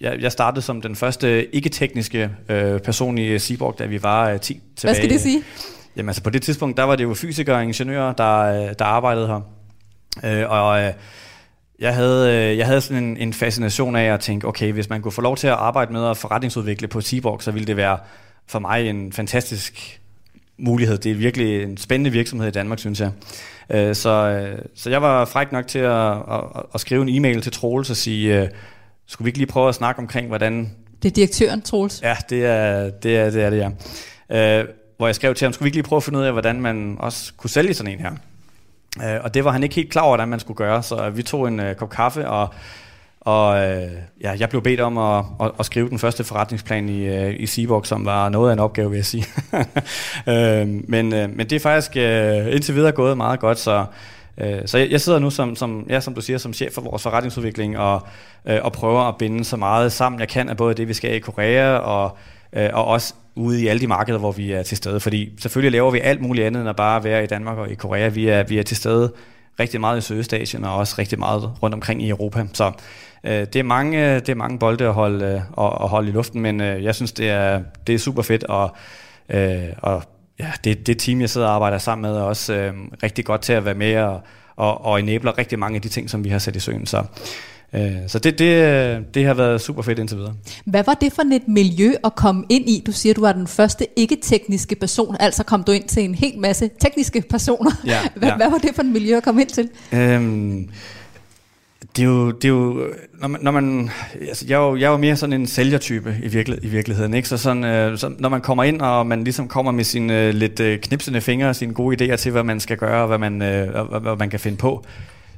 [0.00, 4.40] jeg, jeg startede som den første ikke-tekniske øh, person i Seaborg, da vi var øh,
[4.40, 4.92] 10 tilbage.
[4.92, 5.42] Hvad skal det sige?
[5.96, 9.26] Jamen altså på det tidspunkt, der var det jo fysikere og ingeniører, der, der arbejdede
[9.26, 9.40] her.
[10.24, 10.92] Øh, og øh,
[11.78, 15.02] jeg havde, øh, jeg havde sådan en, en fascination af at tænke, okay, hvis man
[15.02, 17.98] kunne få lov til at arbejde med at forretningsudvikle på Seaborg, så ville det være
[18.46, 20.00] for mig en fantastisk
[20.58, 20.98] mulighed.
[20.98, 23.10] Det er virkelig en spændende virksomhed i Danmark, synes jeg.
[23.70, 27.42] Øh, så, øh, så jeg var fræk nok til at, at, at skrive en e-mail
[27.42, 28.50] til Troels og sige,
[29.06, 30.70] skulle vi ikke lige prøve at snakke omkring, hvordan...
[31.02, 32.02] Det er direktøren, Troels?
[32.02, 33.58] Ja, det er det, er, det, er det
[34.30, 34.64] ja.
[34.96, 36.60] Hvor jeg skrev til ham, skulle vi ikke lige prøve at finde ud af, hvordan
[36.60, 38.10] man også kunne sælge sådan en her?
[39.00, 41.22] Øh, og det var han ikke helt klar over, hvordan man skulle gøre, så vi
[41.22, 42.48] tog en øh, kop kaffe, og,
[43.20, 47.06] og øh, ja, jeg blev bedt om at, at, at skrive den første forretningsplan i,
[47.06, 49.24] øh, i Seaborg, som var noget af en opgave, vil jeg sige.
[50.32, 53.84] øh, men, øh, men det er faktisk øh, indtil videre gået meget godt, så,
[54.38, 56.82] øh, så jeg, jeg sidder nu som, som, ja, som du siger, som chef for
[56.82, 58.06] vores forretningsudvikling, og,
[58.46, 61.14] øh, og prøver at binde så meget sammen, jeg kan af både det, vi skal
[61.14, 62.16] i Korea, og,
[62.52, 65.00] øh, og også ude i alle de markeder, hvor vi er til stede.
[65.00, 67.74] Fordi selvfølgelig laver vi alt muligt andet end at bare være i Danmark og i
[67.74, 68.08] Korea.
[68.08, 69.12] Vi er, vi er til stede
[69.60, 72.44] rigtig meget i Sydøstasien og også rigtig meget rundt omkring i Europa.
[72.52, 72.72] Så
[73.24, 76.12] øh, det, er mange, det er mange bolde at holde, øh, at, at holde i
[76.12, 78.76] luften, men øh, jeg synes, det er, det er super fedt, og,
[79.28, 80.02] øh, og
[80.40, 83.40] ja, det, det team, jeg sidder og arbejder sammen med, er også øh, rigtig godt
[83.40, 84.20] til at være med og,
[84.56, 86.86] og, og enabler rigtig mange af de ting, som vi har sat i søen.
[86.86, 87.04] Så
[88.06, 90.34] så det, det, det har været super fedt indtil videre.
[90.64, 92.82] Hvad var det for et miljø at komme ind i?
[92.86, 96.38] Du siger, du var den første ikke-tekniske person, altså kom du ind til en hel
[96.38, 97.70] masse tekniske personer.
[97.86, 98.36] Ja, hvad, ja.
[98.36, 99.68] hvad var det for et miljø at komme ind til?
[99.92, 100.68] Øhm,
[101.96, 102.86] det er jo, det er jo
[103.20, 103.90] når man, når man
[104.28, 107.14] altså jeg, er jo, jeg er jo mere sådan en sælgertype i, virkel, i virkeligheden,
[107.14, 107.28] ikke?
[107.28, 110.34] Så, sådan, øh, så når man kommer ind, og man ligesom kommer med sine øh,
[110.34, 113.18] lidt øh, knipsende fingre og sine gode idéer til, hvad man skal gøre, og hvad
[113.18, 114.84] man, øh, og, hvad man kan finde på,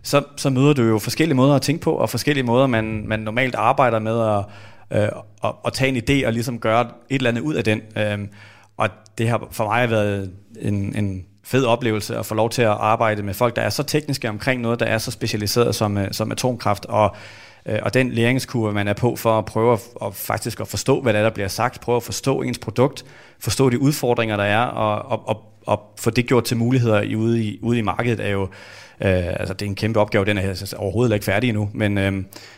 [0.05, 3.21] så, så møder du jo forskellige måder at tænke på, og forskellige måder, man, man
[3.21, 4.45] normalt arbejder med at,
[5.03, 5.09] øh,
[5.45, 6.81] at, at tage en idé og ligesom gøre
[7.11, 7.81] et eller andet ud af den.
[7.97, 8.19] Øh,
[8.77, 8.89] og
[9.19, 10.31] det har for mig været
[10.61, 13.83] en, en fed oplevelse at få lov til at arbejde med folk, der er så
[13.83, 17.17] tekniske omkring noget, der er så specialiseret som, øh, som atomkraft, og,
[17.67, 21.01] øh, og den læringskurve, man er på for at prøve at, at faktisk at forstå,
[21.01, 23.05] hvad der, er, der bliver sagt, prøve at forstå ens produkt,
[23.41, 27.17] forstå de udfordringer, der er, og, og, og, og få det gjort til muligheder i,
[27.17, 28.43] ude, i, ude i markedet, er jo
[29.01, 31.99] øh, altså det er en kæmpe opgave, den er altså overhovedet ikke færdig endnu, men,
[31.99, 32.13] øh,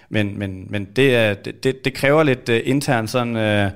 [0.09, 3.37] men, men, men det, er, det, det kræver lidt øh, internt sådan...
[3.37, 3.71] Øh,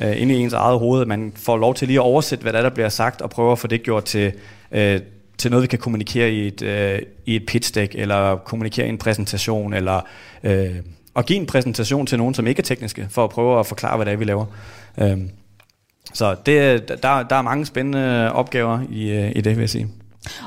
[0.00, 2.52] øh, inde i ens eget hoved, at man får lov til lige at oversætte, hvad
[2.52, 4.32] der, der bliver sagt, og prøve at få det gjort til,
[4.72, 5.00] øh,
[5.38, 8.88] til noget, vi kan kommunikere i et, øh, i et pitch deck, eller kommunikere i
[8.88, 10.00] en præsentation, eller
[10.44, 10.76] øh,
[11.14, 13.96] og give en præsentation til nogen, som ikke er tekniske, for at prøve at forklare,
[13.96, 14.46] hvad det er, vi laver.
[15.00, 15.18] Øh,
[16.12, 19.88] så det, der, der er mange spændende opgaver i, øh, i det, vil jeg sige.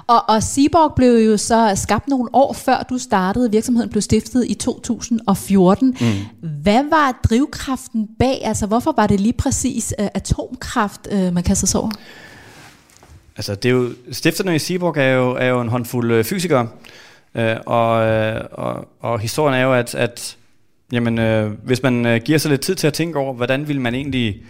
[0.08, 3.52] Og, og Seaborg blev jo så skabt nogle år før du startede.
[3.52, 5.98] Virksomheden blev stiftet i 2014.
[6.02, 6.50] Mm.
[6.50, 8.42] Hvad var drivkraften bag?
[8.44, 11.92] Altså, hvorfor var det lige præcis uh, atomkraft, uh, man kastede sig over?
[13.38, 16.68] Altså, det er jo, stifterne i Seaborg er jo, er jo en håndfuld fysikere.
[17.36, 20.38] Uh, og, uh, og, og historien er jo, at, at
[20.92, 23.82] jamen, uh, hvis man uh, giver sig lidt tid til at tænke over, hvordan vil
[23.82, 24.42] man egentlig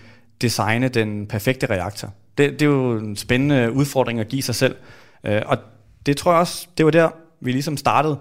[0.41, 2.13] designe den perfekte reaktor?
[2.37, 4.75] Det, det er jo en spændende udfordring at give sig selv.
[5.23, 5.57] Øh, og
[6.05, 7.09] det tror jeg også, det var der,
[7.41, 8.17] vi ligesom startede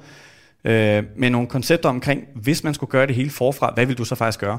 [0.65, 4.05] øh, med nogle koncepter omkring, hvis man skulle gøre det hele forfra, hvad vil du
[4.05, 4.59] så faktisk gøre?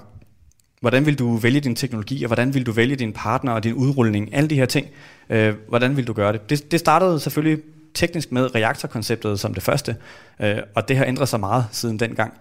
[0.81, 3.73] Hvordan vil du vælge din teknologi, og hvordan vil du vælge din partner og din
[3.73, 4.35] udrulning?
[4.35, 4.87] Alle de her ting.
[5.29, 6.49] Øh, hvordan vil du gøre det?
[6.49, 6.71] det?
[6.71, 9.95] Det startede selvfølgelig teknisk med reaktorkonceptet som det første,
[10.39, 12.33] øh, og det har ændret sig meget siden dengang.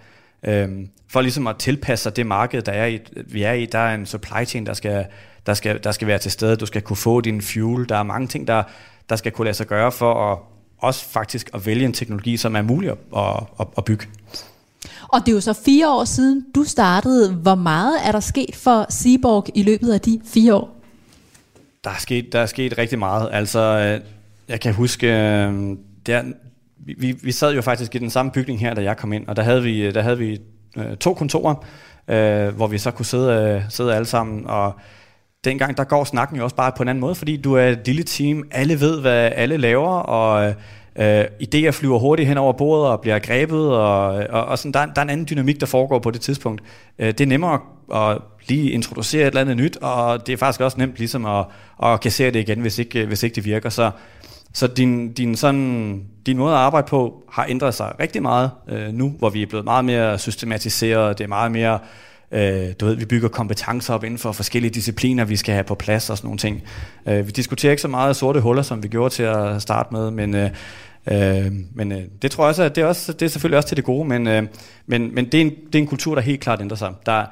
[0.47, 0.69] Øh,
[1.09, 3.95] for ligesom at tilpasse sig det marked, der er i, vi er i, der er
[3.95, 5.07] en supply chain, der skal,
[5.47, 6.57] der, skal, der skal være til stede.
[6.57, 7.89] Du skal kunne få din fuel.
[7.89, 8.63] Der er mange ting, der,
[9.09, 10.39] der skal kunne lade sig gøre for at
[10.83, 12.97] også faktisk at vælge en teknologi, som er mulig at,
[13.61, 14.07] at, at bygge.
[15.09, 17.35] Og det er jo så fire år siden, du startede.
[17.35, 20.77] Hvor meget er der sket for Seaborg i løbet af de fire år?
[21.85, 23.29] Der er sket, der er sket rigtig meget.
[23.33, 24.01] Altså, øh,
[24.49, 25.77] jeg kan huske, øh,
[26.07, 26.23] der,
[26.87, 29.37] vi, vi sad jo faktisk i den samme bygning her, da jeg kom ind, og
[29.37, 30.41] der havde vi, øh, der havde vi
[30.77, 31.55] øh, to kontorer,
[32.09, 34.73] øh, hvor vi så kunne sidde, øh, sidde alle sammen og
[35.45, 37.87] dengang der går snakken jo også bare på en anden måde, fordi du er et
[37.87, 40.55] lille team, alle ved, hvad alle laver, og
[40.97, 44.87] øh, idéer flyver hurtigt hen over bordet og bliver grebet, og, og, og sådan, der,
[44.87, 46.63] der er en anden dynamik, der foregår på det tidspunkt.
[46.99, 47.59] Øh, det er nemmere
[47.95, 48.19] at, at
[48.49, 51.45] lige introducere et eller andet nyt, og det er faktisk også nemt ligesom at,
[51.83, 53.69] at kassere det igen, hvis ikke, hvis ikke det virker.
[53.69, 53.91] Så,
[54.55, 58.89] så din, din, sådan, din måde at arbejde på har ændret sig rigtig meget øh,
[58.93, 61.79] nu, hvor vi er blevet meget mere systematiseret, det er meget mere
[62.33, 65.75] Øh, du ved, vi bygger kompetencer op inden for forskellige discipliner, vi skal have på
[65.75, 66.63] plads og sådan nogle ting.
[67.07, 70.11] Øh, vi diskuterer ikke så meget sorte huller, som vi gjorde til at starte med,
[70.11, 70.51] men, øh,
[71.07, 73.69] øh, men øh, det tror jeg også, at det er, også, det er selvfølgelig også
[73.69, 74.43] til det gode, men, øh,
[74.87, 76.93] men, men det, er en, det er en kultur, der helt klart ændrer sig.
[77.07, 77.25] Der,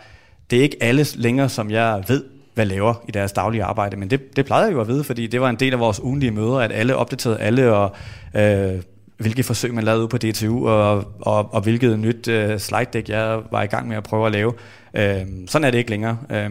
[0.50, 4.10] det er ikke alle længere, som jeg ved, hvad laver i deres daglige arbejde, men
[4.10, 6.30] det, det plejede jeg jo at vide, fordi det var en del af vores ugenlige
[6.30, 7.92] møder, at alle opdaterede alle, og
[8.36, 8.82] øh,
[9.16, 13.08] hvilke forsøg man lavede ud på DTU, og, og, og hvilket nyt øh, slide deck
[13.08, 14.52] jeg var i gang med at prøve at lave.
[14.94, 16.18] Øh, sådan er det ikke længere.
[16.30, 16.50] Øh,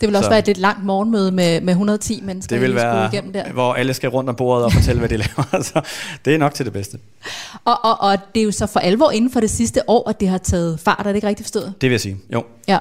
[0.00, 2.74] det vil også så, være et lidt langt morgenmøde med, med 110 mennesker, det vil
[2.74, 3.52] være, igennem der.
[3.52, 5.62] hvor alle skal rundt om bordet og fortælle, hvad de laver.
[5.62, 5.80] så
[6.24, 6.98] det er nok til det bedste.
[7.64, 10.20] Og, og, og det er jo så for alvor inden for det sidste år, at
[10.20, 11.74] det har taget fart, er det ikke rigtigt forstået?
[11.80, 12.44] Det vil jeg sige, jo.
[12.68, 12.78] Ja.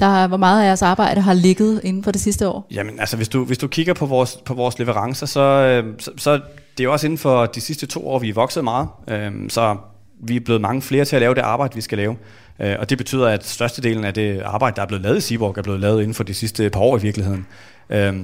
[0.00, 2.66] Der, hvor meget af jeres arbejde har ligget inden for det sidste år?
[2.70, 6.10] Jamen, altså hvis du, hvis du kigger på vores, på vores leverancer, så, øh, så,
[6.16, 6.40] så
[6.78, 8.88] det er også inden for de sidste to år, vi er vokset meget.
[9.08, 9.76] Øh, så
[10.20, 12.16] vi er blevet mange flere til at lave det arbejde, vi skal lave.
[12.60, 15.58] Øh, og det betyder, at størstedelen af det arbejde, der er blevet lavet i Seaborg,
[15.58, 17.46] er blevet lavet inden for de sidste par år i virkeligheden.
[17.90, 18.14] Øh,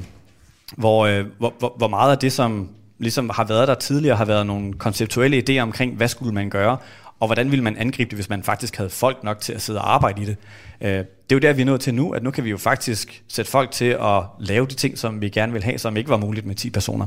[0.76, 2.68] hvor, øh, hvor, hvor, hvor meget af det, som
[2.98, 6.76] ligesom har været der tidligere, har været nogle konceptuelle idéer omkring, hvad skulle man gøre,
[7.20, 9.78] og hvordan ville man angribe det, hvis man faktisk havde folk nok til at sidde
[9.78, 10.36] og arbejde i det.
[10.80, 10.98] Øh, det
[11.30, 13.50] er jo der, vi er nået til nu, at nu kan vi jo faktisk sætte
[13.50, 16.46] folk til at lave de ting, som vi gerne vil have, som ikke var muligt
[16.46, 17.06] med 10 personer.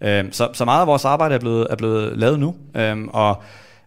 [0.00, 3.42] Øh, så, så meget af vores arbejde er blevet, er blevet lavet nu, øh, og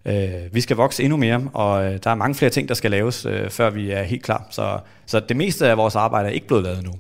[0.06, 2.92] øh, vi skal vokse endnu mere, og øh, der er mange flere ting, der skal
[2.92, 4.48] laves, øh, før vi er helt klar.
[4.50, 6.92] Så, så det meste af vores arbejde er ikke blevet lavet nu.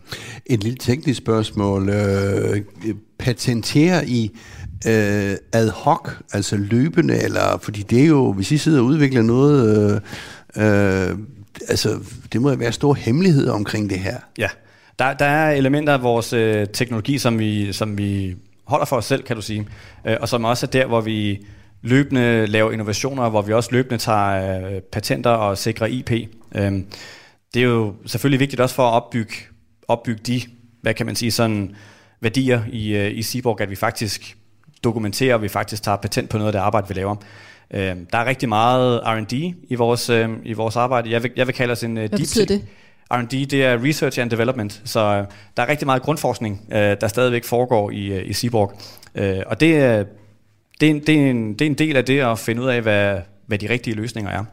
[0.45, 1.89] Et lille teknisk spørgsmål.
[1.89, 2.61] Øh,
[3.17, 4.31] patenterer I
[4.87, 9.21] øh, ad hoc, altså løbende, eller fordi det er jo, hvis I sidder og udvikler
[9.21, 10.01] noget,
[10.57, 11.17] øh, øh,
[11.67, 11.99] altså
[12.33, 14.17] det må være stor hemmelighed omkring det her.
[14.37, 14.47] Ja,
[14.99, 19.05] der, der er elementer af vores øh, teknologi, som vi, som vi holder for os
[19.05, 19.67] selv, kan du sige,
[20.05, 21.45] øh, og som også er der, hvor vi
[21.81, 26.11] løbende laver innovationer, hvor vi også løbende tager øh, patenter og sikrer IP.
[26.55, 26.71] Øh,
[27.53, 29.33] det er jo selvfølgelig vigtigt også for at opbygge,
[29.87, 30.41] opbygge de,
[30.81, 31.75] hvad kan man sige, sådan
[32.21, 34.37] værdier i, øh, i Seaborg, at vi faktisk
[34.83, 37.15] dokumenterer, at vi faktisk tager patent på noget af det arbejde, vi laver.
[37.73, 39.33] Øh, der er rigtig meget R&D
[39.69, 41.11] i vores, øh, i vores arbejde.
[41.11, 42.61] Jeg vil, jeg vil kalde os en uh, Hvad betyder det?
[43.13, 45.25] R&D, det er Research and Development, så øh,
[45.57, 48.73] der er rigtig meget grundforskning, øh, der stadigvæk foregår i, øh, i Seaborg.
[49.15, 50.03] Øh, og det, er-
[50.79, 52.67] det, er en, det, er en, det er en del af det at finde ud
[52.67, 53.17] af, hvad,
[53.47, 54.43] hvad de rigtige løsninger er.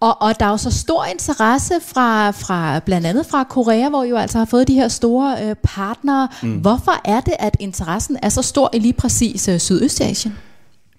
[0.00, 4.04] Og, og der er jo så stor interesse fra, fra blandt andet fra Korea, hvor
[4.04, 6.28] I jo altså har fået de her store øh, partnere.
[6.42, 6.54] Mm.
[6.54, 10.36] Hvorfor er det, at interessen er så stor i lige præcis øh, Sydøstasien?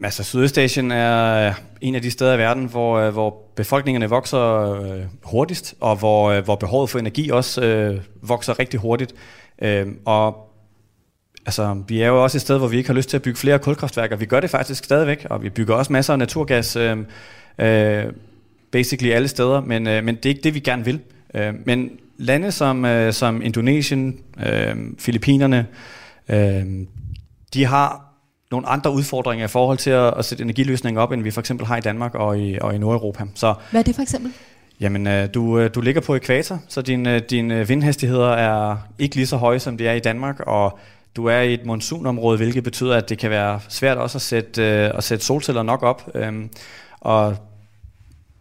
[0.03, 5.01] Altså, Sydøstasien er en af de steder i verden, hvor, øh, hvor befolkningerne vokser øh,
[5.23, 9.13] hurtigst, og hvor, øh, hvor behovet for energi også øh, vokser rigtig hurtigt.
[9.61, 10.37] Øh, og
[11.45, 13.39] altså, vi er jo også et sted, hvor vi ikke har lyst til at bygge
[13.39, 14.15] flere kulkraftværker.
[14.15, 16.97] Vi gør det faktisk stadigvæk, og vi bygger også masser af naturgas, øh,
[17.59, 18.05] øh,
[18.71, 20.99] basically alle steder, men, øh, men det er ikke det, vi gerne vil.
[21.33, 25.67] Øh, men lande som, øh, som Indonesien, øh, Filippinerne,
[26.29, 26.65] øh,
[27.53, 28.03] de har
[28.51, 31.67] nogle andre udfordringer i forhold til at, at sætte energiløsninger op, end vi for eksempel
[31.67, 33.23] har i Danmark og i, og i Nordeuropa.
[33.35, 34.31] Så Hvad er det for eksempel?
[34.79, 39.15] jamen, øh, du, øh, du ligger på ekvator, så dine din øh, vindhastigheder er ikke
[39.15, 40.79] lige så høje, som de er i Danmark, og
[41.15, 44.61] du er i et monsunområde, hvilket betyder, at det kan være svært også at sætte,
[44.61, 46.11] øh, at sætte solceller nok op.
[46.15, 46.49] Øhm,
[46.99, 47.35] og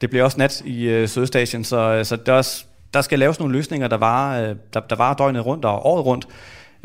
[0.01, 3.39] det bliver også nat i øh, Sydøstasien, så, øh, så der, også, der skal laves
[3.39, 6.29] nogle løsninger, der varer, øh, der, der varer døgnet rundt og året rundt.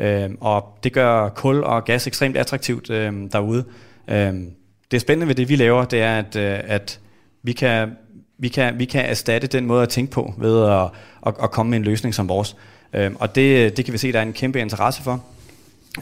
[0.00, 3.64] Øh, og det gør kul og gas ekstremt attraktivt øh, derude.
[4.08, 4.34] Øh,
[4.90, 7.00] det spændende ved det, vi laver, det er, at, øh, at
[7.42, 7.90] vi, kan,
[8.38, 10.88] vi, kan, vi kan erstatte den måde at tænke på ved at,
[11.26, 12.56] at, at komme med en løsning som vores.
[12.92, 15.24] Øh, og det, øh, det kan vi se, der er en kæmpe interesse for.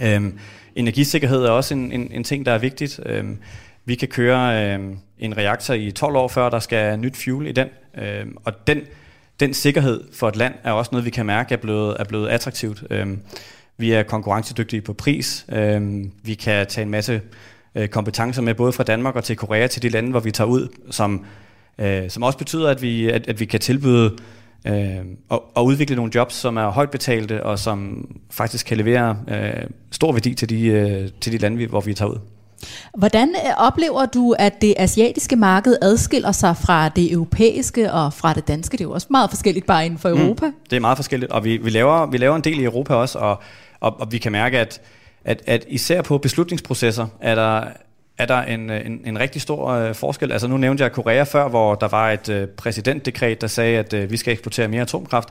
[0.03, 0.39] Øhm,
[0.77, 3.01] energisikkerhed er også en, en, en ting, der er vigtigt.
[3.07, 3.39] Øhm,
[3.85, 7.53] vi kan køre øhm, en reaktor i 12 år, før der skal nyt fuel i
[7.53, 7.69] den.
[7.99, 8.81] Øh, og den,
[9.41, 12.29] den sikkerhed for et land er også noget, vi kan mærke er blevet, er blevet
[12.29, 12.85] attraktivt.
[12.91, 13.07] Øh,
[13.77, 15.47] vi er konkurrencedygtige på pris.
[15.53, 17.21] Øh, vi kan tage en masse
[17.75, 20.49] øh, kompetencer med, både fra Danmark og til Korea, til de lande, hvor vi tager
[20.49, 21.25] ud, som,
[21.79, 24.17] øh, som også betyder, at vi, at, at vi kan tilbyde
[24.67, 29.17] øh, og, og udvikle nogle jobs, som er højt betalte, og som faktisk kan levere
[29.29, 32.19] øh, stor værdi til de, øh, til de lande, hvor vi tager ud.
[32.99, 38.33] Hvordan øh, oplever du, at det asiatiske marked adskiller sig fra det europæiske og fra
[38.33, 38.73] det danske?
[38.73, 40.47] Det er jo også meget forskelligt bare inden for Europa.
[40.47, 40.55] Mm.
[40.71, 43.19] Det er meget forskelligt, og vi, vi, laver, vi laver en del i Europa også,
[43.19, 43.43] og,
[43.81, 44.81] og, og vi kan mærke, at,
[45.25, 47.65] at, at især på beslutningsprocesser er der,
[48.19, 50.33] er der en, en, en rigtig stor øh, forskel.
[50.33, 53.93] Altså nu nævnte jeg Korea før, hvor der var et øh, præsidentdekret, der sagde, at
[53.93, 55.29] øh, vi skal eksportere mere atomkraft.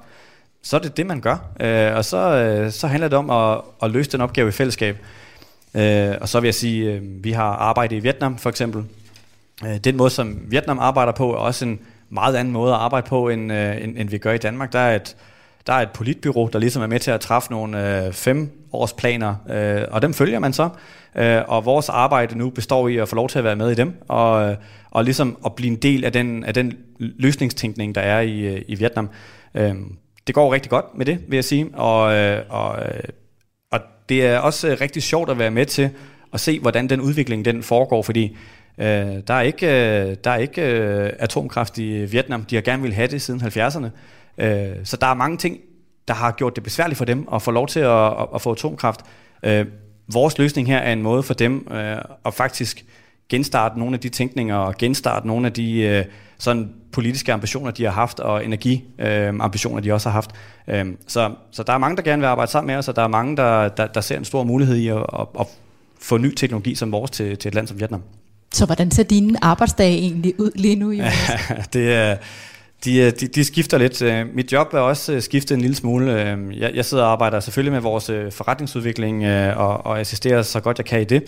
[0.64, 3.62] Så er det det, man gør, øh, og så, øh, så handler det om at,
[3.84, 4.98] at løse den opgave i fællesskab.
[5.74, 8.84] Øh, og så vil jeg sige, øh, vi har arbejdet i Vietnam for eksempel.
[9.66, 13.08] Øh, den måde, som Vietnam arbejder på, er også en meget anden måde at arbejde
[13.08, 14.74] på, end, øh, end, end vi gør i Danmark.
[14.74, 15.16] Der er et,
[15.68, 19.84] der er et politbyrå, der ligesom er med til at træffe nogle øh, femårsplaner, øh,
[19.92, 20.70] og dem følger man så.
[21.16, 23.76] Øh, og vores arbejde nu består i at få lov til at være med i
[23.76, 24.56] dem, og, øh,
[24.92, 28.62] og ligesom at blive en del af den, af den løsningstænkning, der er i, øh,
[28.68, 29.10] i Vietnam.
[29.56, 29.76] Øh,
[30.28, 32.76] det går rigtig godt med det, vil jeg sige, og, øh, og
[34.10, 35.90] det er også øh, rigtig sjovt at være med til
[36.34, 38.38] at se, hvordan den udvikling den foregår, fordi
[38.78, 38.86] øh,
[39.28, 42.46] der er ikke, øh, der er ikke øh, atomkraft i Vietnam.
[42.46, 43.88] De har gerne vil have det siden 70'erne.
[44.38, 45.58] Øh, så der er mange ting,
[46.08, 48.52] der har gjort det besværligt for dem at få lov til at, at, at få
[48.52, 49.02] atomkraft.
[49.44, 49.66] Øh,
[50.14, 52.86] vores løsning her er en måde for dem øh, at faktisk
[53.30, 56.06] genstarte nogle af de tænkninger og genstarte nogle af de øh,
[56.40, 60.32] sådan politiske ambitioner, de har haft, og energiambitioner, øh, ambitioner, de også har haft.
[60.68, 63.02] Øh, så, så der er mange, der gerne vil arbejde sammen med os, og der
[63.02, 65.48] er mange, der, der, der ser en stor mulighed i at, at, at
[66.02, 68.02] få ny teknologi som vores til, til et land som Vietnam.
[68.54, 71.32] Så hvordan ser dine arbejdsdage egentlig ud lige nu, Jonas?
[71.74, 72.12] det er...
[72.12, 72.18] Øh,
[72.88, 74.02] Øh, de, de skifter lidt.
[74.02, 76.12] Øh, mit job er også øh, skiftet en lille smule.
[76.58, 80.86] Jeg, jeg sidder og arbejder selvfølgelig med vores forretningsudvikling og, og assisterer så godt jeg
[80.86, 81.24] kan i det.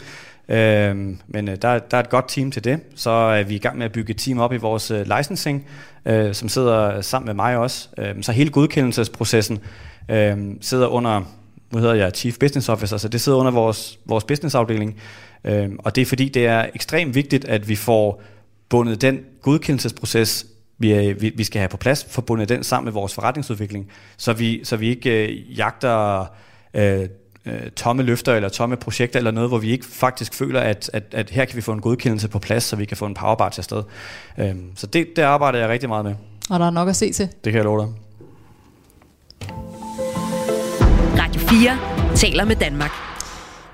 [1.28, 2.80] Men der, der er et godt team til det.
[2.96, 5.66] Så er vi i gang med at bygge et team op i vores licensing,
[6.32, 7.88] som sidder sammen med mig også.
[8.22, 9.60] Så hele godkendelsesprocessen
[10.62, 11.22] sidder under,
[11.72, 14.96] nu hedder jeg Chief Business Officer, så det sidder under vores, vores businessafdeling.
[15.46, 18.22] Øh, Og det er fordi, det er ekstremt vigtigt, at vi får
[18.70, 20.46] bundet den godkendelsesproces
[20.82, 24.34] vi, er, vi, vi skal have på plads, forbundet den sammen med vores forretningsudvikling, så
[24.34, 26.26] vi, så vi ikke øh, jagter
[26.74, 27.08] øh,
[27.46, 31.04] øh, tomme løfter eller tomme projekter eller noget, hvor vi ikke faktisk føler, at, at,
[31.12, 33.50] at her kan vi få en godkendelse på plads, så vi kan få en powerbar
[33.50, 33.84] til afsted.
[34.38, 36.16] Øh, så det, det arbejder jeg rigtig meget med.
[36.50, 37.28] Og der er nok at se til.
[37.44, 37.94] Det kan jeg love dig.
[41.18, 43.11] Radio 4 taler med Danmark.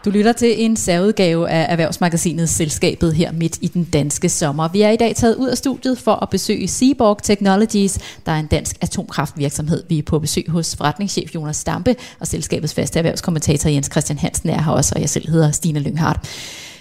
[0.07, 4.67] Du lytter til en særudgave af Erhvervsmagasinet Selskabet her midt i den danske sommer.
[4.67, 8.39] Vi er i dag taget ud af studiet for at besøge Seaborg Technologies, der er
[8.39, 9.83] en dansk atomkraftvirksomhed.
[9.89, 14.49] Vi er på besøg hos forretningschef Jonas Stampe, og selskabets faste erhvervskommentator Jens Christian Hansen
[14.49, 16.19] er her også, og jeg selv hedder Stine Lynghardt.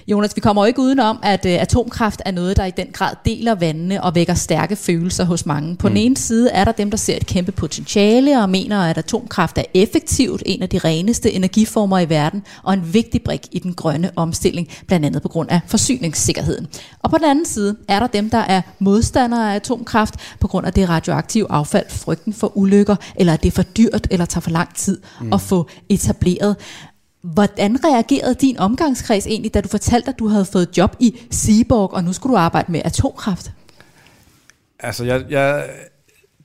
[0.09, 3.15] Jonas, vi kommer jo ikke udenom, at uh, atomkraft er noget, der i den grad
[3.25, 5.77] deler vandene og vækker stærke følelser hos mange.
[5.77, 5.95] På mm.
[5.95, 9.59] den ene side er der dem, der ser et kæmpe potentiale og mener, at atomkraft
[9.59, 13.75] er effektivt, en af de reneste energiformer i verden, og en vigtig brik i den
[13.75, 16.67] grønne omstilling, blandt andet på grund af forsyningssikkerheden.
[17.03, 20.67] Og på den anden side er der dem, der er modstandere af atomkraft på grund
[20.67, 24.41] af det radioaktive affald, frygten for ulykker, eller at det er for dyrt eller tager
[24.41, 25.33] for lang tid mm.
[25.33, 26.57] at få etableret.
[27.33, 31.95] Hvordan reagerede din omgangskreds egentlig, da du fortalte, at du havde fået job i Seaborg,
[31.95, 33.51] og nu skulle du arbejde med atomkraft?
[34.81, 35.65] Altså, jeg, jeg,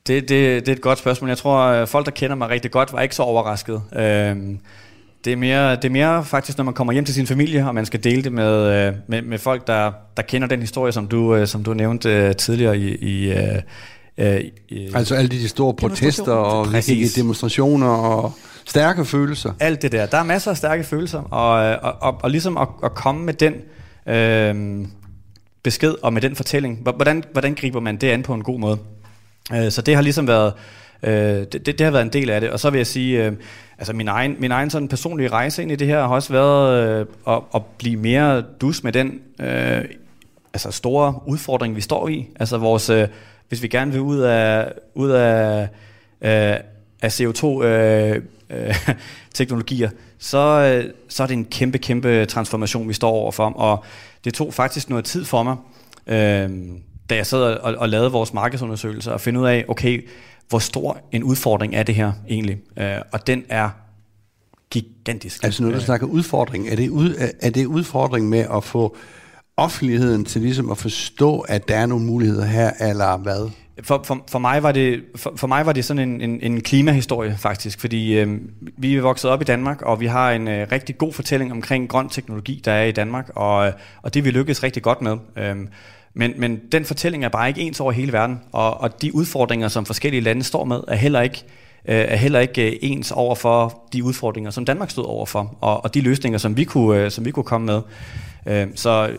[0.07, 1.29] det, det, det er et godt spørgsmål.
[1.29, 3.81] Jeg tror, at folk, der kender mig rigtig godt, var ikke så overrasket.
[3.95, 4.59] Øhm,
[5.25, 7.75] det, er mere, det er mere faktisk, når man kommer hjem til sin familie, og
[7.75, 11.07] man skal dele det med, øh, med, med folk, der, der kender den historie, som
[11.07, 13.33] du, øh, som du nævnte øh, tidligere i, i,
[14.69, 16.67] i altså alle de store protester og
[17.15, 18.33] demonstrationer og
[18.71, 19.53] stærke følelser.
[19.59, 20.05] Alt det der.
[20.05, 23.33] Der er masser af stærke følelser, og, og, og, og ligesom at, at komme med
[23.33, 23.53] den
[24.05, 24.85] øh,
[25.63, 28.77] besked og med den fortælling, hvordan, hvordan griber man det an på en god måde?
[29.53, 30.53] Øh, så det har ligesom været,
[31.03, 32.49] øh, det, det, det har været en del af det.
[32.49, 33.33] Og så vil jeg sige, øh,
[33.77, 36.99] altså min egen, min egen sådan personlige rejse ind i det her har også været
[36.99, 39.81] øh, at, at blive mere dus med den øh,
[40.53, 42.27] altså store udfordring, vi står i.
[42.39, 43.07] Altså vores, øh,
[43.49, 45.67] hvis vi gerne vil ud af, ud af,
[46.21, 46.70] øh,
[47.01, 48.75] af CO2 øh, øh,
[50.19, 53.49] så, øh, så er det en kæmpe, kæmpe transformation, vi står overfor.
[53.49, 53.83] Og
[54.25, 55.55] det tog faktisk noget tid for mig,
[56.07, 56.49] øh,
[57.09, 60.07] da jeg sad og, og lavede vores markedsundersøgelser, at finde ud af, okay,
[60.49, 62.57] hvor stor en udfordring er det her egentlig?
[62.77, 63.69] Øh, og den er
[64.69, 65.43] gigantisk.
[65.43, 68.95] Altså når du snakker udfordring, er det, ud, er det udfordring med at få
[69.57, 73.49] offentligheden til ligesom at forstå, at der er nogle muligheder her, eller hvad?
[73.83, 76.61] For, for, for, mig var det, for, for mig var det sådan en, en, en
[76.61, 78.39] klimahistorie faktisk, fordi øh,
[78.77, 81.89] vi er vokset op i Danmark, og vi har en øh, rigtig god fortælling omkring
[81.89, 85.17] grøn teknologi, der er i Danmark, og, og det vi lykkes rigtig godt med.
[85.37, 85.55] Øh,
[86.13, 89.67] men, men den fortælling er bare ikke ens over hele verden, og, og de udfordringer,
[89.67, 91.43] som forskellige lande står med, er heller ikke
[91.85, 95.83] øh, er heller ikke øh, ens over for de udfordringer, som Danmark stod overfor, og,
[95.83, 97.81] og de løsninger, som vi kunne, øh, som vi kunne komme med.
[98.45, 99.17] Øh, så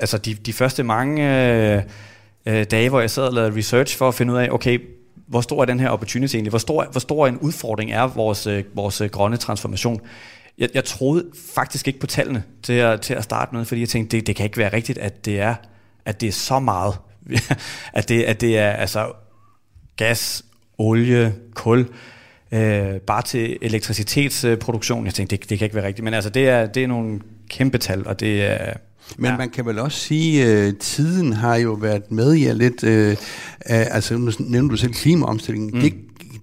[0.00, 1.82] altså de, de første mange øh,
[2.46, 4.78] øh, dage, hvor jeg sad og lavede research for at finde ud af, okay,
[5.26, 6.50] hvor stor er den her opportunity egentlig?
[6.50, 10.00] Hvor stor, hvor stor en udfordring er vores, øh, vores øh, grønne transformation?
[10.58, 13.88] Jeg, jeg troede faktisk ikke på tallene til at, til at starte med, fordi jeg
[13.88, 15.54] tænkte, det, det kan ikke være rigtigt, at det er,
[16.04, 16.94] at det er så meget.
[17.92, 19.12] at, det, at det er altså
[19.96, 20.44] gas,
[20.78, 21.88] olie, kul,
[22.52, 25.06] øh, bare til elektricitetsproduktion.
[25.06, 26.04] Jeg tænkte, det, det kan ikke være rigtigt.
[26.04, 28.74] Men altså, det er, det er nogle kæmpe tal, og det er
[29.18, 29.36] men ja.
[29.36, 33.16] man kan vel også sige, at øh, tiden har jo været med i lidt, øh,
[33.66, 35.80] altså nu nævner du selv klimaomstillingen, mm.
[35.80, 35.94] det,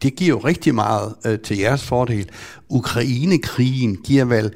[0.03, 2.30] det giver jo rigtig meget øh, til jeres fordel.
[2.70, 4.51] Ukrainekrigen giver vel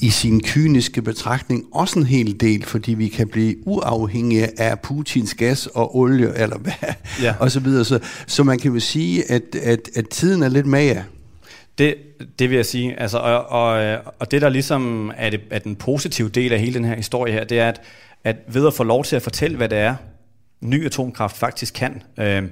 [0.00, 5.34] i sin kyniske betragtning også en hel del, fordi vi kan blive uafhængige af Putins
[5.34, 7.34] gas og olie, eller hvad, ja.
[7.40, 7.84] og så videre.
[7.84, 10.96] Så, så man kan jo sige, at, at, at tiden er lidt med
[11.80, 11.94] det,
[12.38, 13.00] det vil jeg sige.
[13.00, 16.74] Altså, og, og, og det, der ligesom er, det, er den positive del af hele
[16.74, 17.80] den her historie her, det er, at,
[18.24, 19.94] at ved at få lov til at fortælle, hvad det er,
[20.60, 22.42] ny atomkraft faktisk kan, øh,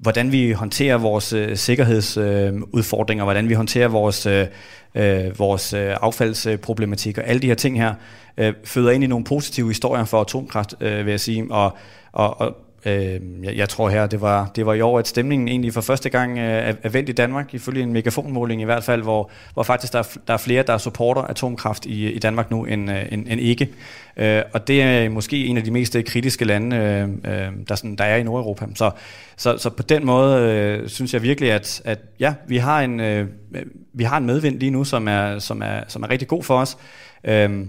[0.00, 4.46] hvordan vi håndterer vores øh, sikkerhedsudfordringer, øh, hvordan vi håndterer vores, øh,
[4.94, 7.94] øh, vores øh, affaldsproblematik og alle de her ting her,
[8.36, 11.46] øh, føder ind i nogle positive historier for atomkraft, øh, vil jeg sige.
[11.50, 11.76] Og,
[12.12, 12.56] og, og
[12.86, 15.80] Øh, jeg, jeg tror her, det var, det var i år, at stemningen egentlig for
[15.80, 19.30] første gang øh, er, er vendt i Danmark, ifølge en megafonmåling i hvert fald, hvor,
[19.54, 22.90] hvor faktisk der er, der er flere, der supporter atomkraft i, i Danmark nu, end,
[22.90, 23.68] øh, end, end ikke.
[24.16, 27.74] Øh, og det er måske en af de mest øh, kritiske lande, øh, øh, der,
[27.74, 28.66] sådan, der er i Nordeuropa.
[28.74, 28.90] Så,
[29.36, 33.00] så, så på den måde øh, synes jeg virkelig, at, at ja, vi har en,
[33.00, 33.62] øh, øh
[33.92, 36.58] vi har en medvind lige nu, som er, som er, som er rigtig god for
[36.58, 36.76] os.
[37.24, 37.66] Øh,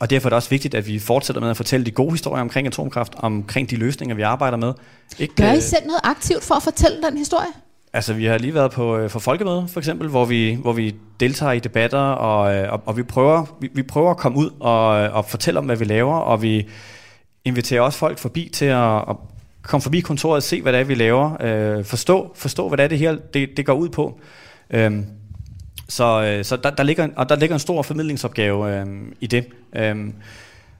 [0.00, 2.40] og derfor er det også vigtigt, at vi fortsætter med at fortælle de gode historier
[2.40, 4.72] omkring atomkraft, omkring de løsninger, vi arbejder med.
[5.18, 7.48] Ikke, Gør I øh, selv noget aktivt for at fortælle den historie?
[7.92, 10.94] Altså, vi har lige været på øh, for folkemøde, for eksempel, hvor vi, hvor vi
[11.20, 14.50] deltager i debatter, og, øh, og, og vi, prøver, vi, vi prøver at komme ud
[14.60, 16.68] og, og fortælle om, hvad vi laver, og vi
[17.44, 19.16] inviterer også folk forbi til at, at
[19.62, 21.36] komme forbi kontoret og se, hvad det er, vi laver.
[21.42, 24.20] Øh, forstå, forstå, hvad det er, det her det, det går ud på.
[24.70, 24.92] Øh,
[25.88, 28.86] så, øh, så der, der, ligger, og der ligger en stor formidlingsopgave øh,
[29.20, 29.46] i det.
[29.76, 29.96] Øh,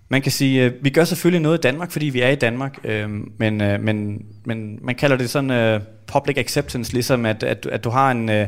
[0.08, 2.78] man kan sige, øh, vi gør selvfølgelig noget i Danmark, fordi vi er i Danmark,
[2.84, 7.66] øh, men, øh, men, men man kalder det sådan øh, public acceptance, ligesom at, at,
[7.66, 8.28] at du har en...
[8.28, 8.46] Øh,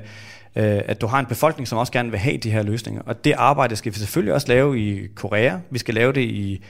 [0.56, 3.02] øh, at du har en befolkning, som også gerne vil have de her løsninger.
[3.06, 5.58] Og det arbejde skal vi selvfølgelig også lave i Korea.
[5.70, 6.64] Vi skal lave det i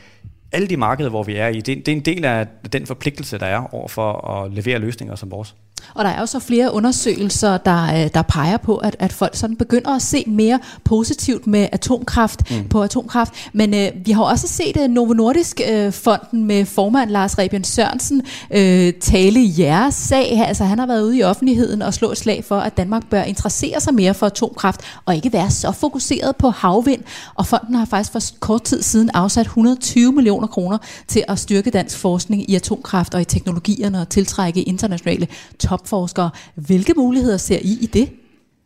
[0.53, 1.61] alle de markeder, hvor vi er i.
[1.61, 5.15] Det, det er en del af den forpligtelse, der er over for at levere løsninger
[5.15, 5.55] som vores.
[5.95, 9.37] Og der er jo så flere undersøgelser, der, øh, der peger på, at, at folk
[9.37, 12.69] sådan begynder at se mere positivt med atomkraft mm.
[12.69, 13.33] på atomkraft.
[13.53, 15.93] Men øh, vi har også set uh, Novo Nordisk øh,
[16.33, 20.45] med formand Lars Rebien Sørensen øh, tale i jeres sag.
[20.47, 23.23] Altså han har været ude i offentligheden og slå et slag for, at Danmark bør
[23.23, 27.03] interessere sig mere for atomkraft og ikke være så fokuseret på havvind.
[27.35, 31.71] Og fonden har faktisk for kort tid siden afsat 120 millioner kroner til at styrke
[31.71, 35.27] dansk forskning i atomkraft og i teknologierne og tiltrække internationale
[35.69, 36.31] topforskere.
[36.55, 38.11] Hvilke muligheder ser I i det?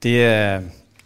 [0.03, 0.61] Det er,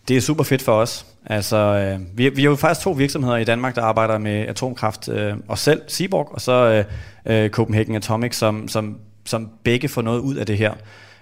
[0.08, 1.06] det er super fedt for os.
[1.26, 5.08] Altså, øh, vi, vi har jo faktisk to virksomheder i Danmark, der arbejder med atomkraft.
[5.08, 6.84] Øh, os selv, Seaborg, og så
[7.26, 10.72] øh, øh Copenhagen Atomic, som, som, som begge får noget ud af det her.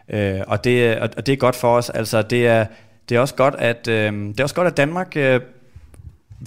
[0.08, 1.90] Øh, og, det, og det er godt for os.
[1.90, 2.66] Altså, det er,
[3.08, 5.40] det er også godt, at, øh, det er også godt, at Danmark øh,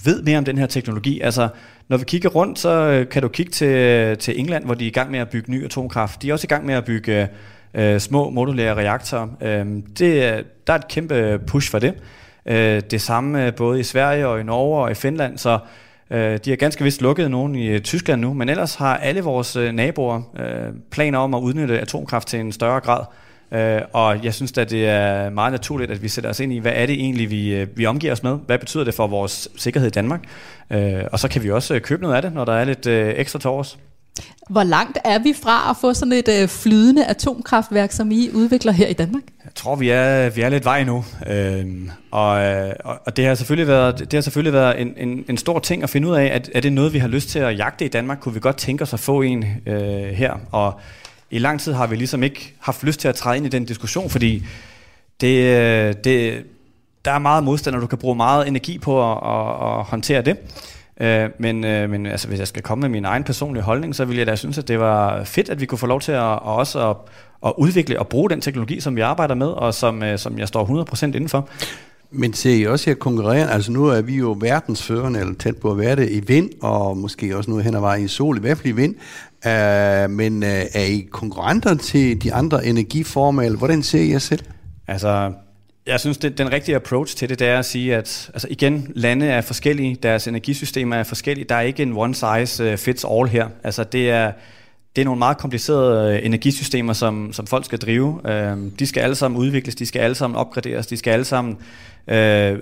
[0.04, 1.20] ved mere om den her teknologi.
[1.20, 1.48] Altså,
[1.88, 4.88] når vi kigger rundt, så øh, kan du kigge til, til England, hvor de er
[4.88, 6.22] i gang med at bygge ny atomkraft.
[6.22, 7.28] De er også i gang med at bygge
[7.74, 9.28] øh, små modulære reaktorer.
[9.40, 9.66] Øh,
[9.98, 11.94] det, der er et kæmpe push for det.
[12.46, 15.58] Øh, det samme øh, både i Sverige og i Norge og i Finland, så
[16.10, 19.20] øh, de har ganske vist lukket nogen i øh, Tyskland nu, men ellers har alle
[19.20, 23.04] vores øh, naboer øh, planer om at udnytte atomkraft til en større grad.
[23.52, 26.58] Øh, og jeg synes at det er meget naturligt, at vi sætter os ind i,
[26.58, 28.38] hvad er det egentlig, vi, vi omgiver os med?
[28.46, 30.20] Hvad betyder det for vores sikkerhed i Danmark?
[30.70, 33.14] Øh, og så kan vi også købe noget af det, når der er lidt øh,
[33.16, 33.78] ekstra til os.
[34.50, 38.72] Hvor langt er vi fra at få sådan et øh, flydende atomkraftværk, som I udvikler
[38.72, 39.22] her i Danmark?
[39.44, 41.04] Jeg tror, vi er, vi er lidt vej nu.
[41.26, 42.72] Øhm, og, øh,
[43.06, 45.90] og det har selvfølgelig været, det har selvfølgelig været en, en, en stor ting at
[45.90, 48.18] finde ud af, at er det noget, vi har lyst til at jagte i Danmark?
[48.20, 50.34] Kunne vi godt tænke os at få en øh, her?
[50.52, 50.80] Og
[51.30, 53.64] i lang tid har vi ligesom ikke haft lyst til at træde ind i den
[53.64, 54.42] diskussion, fordi
[55.20, 56.44] det, øh, det,
[57.04, 60.22] der er meget modstand, og du kan bruge meget energi på at, at, at håndtere
[60.22, 60.36] det.
[61.00, 64.04] Øh, men, øh, men altså, hvis jeg skal komme med min egen personlige holdning, så
[64.04, 66.32] ville jeg da synes, at det var fedt, at vi kunne få lov til at,
[66.32, 66.96] at også at,
[67.46, 70.48] at udvikle og bruge den teknologi, som vi arbejder med, og som, øh, som jeg
[70.48, 71.48] står 100% indenfor.
[72.10, 73.50] Men ser I også her konkurrere?
[73.50, 76.96] Altså nu er vi jo verdensførende, eller tæt på at være det, i vind, og
[76.96, 78.94] måske også nu hen ad vejen i sol, i hvert fald i vind.
[79.46, 84.18] Uh, men uh, er I konkurrenter til de andre energiformer, eller hvordan ser I jer
[84.18, 84.44] selv?
[84.88, 85.32] Altså,
[85.88, 88.92] jeg synes, det, den rigtige approach til det, det er at sige, at altså igen,
[88.94, 91.46] lande er forskellige, deres energisystemer er forskellige.
[91.48, 93.48] Der er ikke en one size øh, fits all her.
[93.64, 94.32] Altså det er,
[94.96, 98.30] det er nogle meget komplicerede øh, energisystemer, som, som folk skal drive.
[98.30, 101.58] Øhm, de skal alle sammen udvikles, de skal alle sammen opgraderes, de skal alle sammen
[102.08, 102.58] øh,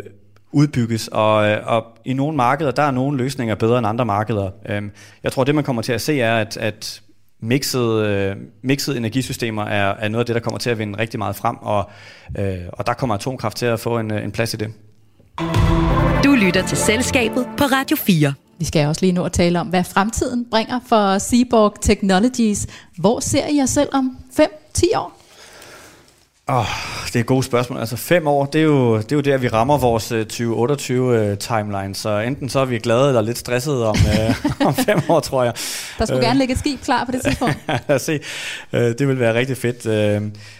[0.52, 4.50] udbygges, og, øh, og i nogle markeder, der er nogle løsninger bedre end andre markeder.
[4.68, 4.90] Øhm,
[5.22, 7.02] jeg tror, det man kommer til at se er, at, at
[7.40, 11.18] mixede, øh, mixede energisystemer er, er noget af det, der kommer til at vinde rigtig
[11.18, 11.90] meget frem, og,
[12.38, 14.72] øh, og der kommer atomkraft til at få en, en plads i det.
[16.24, 18.34] Du lytter til Selskabet på Radio 4.
[18.58, 22.66] Vi skal også lige nu at tale om, hvad fremtiden bringer for Seaborg Technologies.
[22.98, 25.25] Hvor ser I jer selv om 5-10 år?
[26.48, 26.64] Oh,
[27.06, 27.78] det er et godt spørgsmål.
[27.78, 31.88] Altså fem år, det er jo, det er jo der, vi rammer vores 2028-timeline.
[31.88, 35.20] Øh, så enten så er vi glade eller lidt stressede om, uh, om fem år,
[35.20, 35.52] tror jeg.
[35.98, 37.56] Der skulle gerne ligge et skib klar på det tidspunkt.
[37.88, 38.20] Lad os se.
[38.72, 39.82] Det vil være rigtig fedt.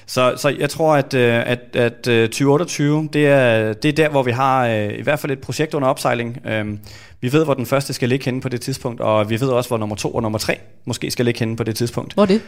[0.07, 4.23] Så, så jeg tror, at, at, at uh, 2028, det er, det er der, hvor
[4.23, 6.39] vi har i hvert fald et projekt under opsejling.
[6.45, 6.79] Uh,
[7.21, 9.69] vi ved, hvor den første skal ligge henne på det tidspunkt, og vi ved også,
[9.71, 12.15] hvor nummer to og nummer tre måske skal ligge henne på det tidspunkt.
[12.15, 12.43] Hvor er det?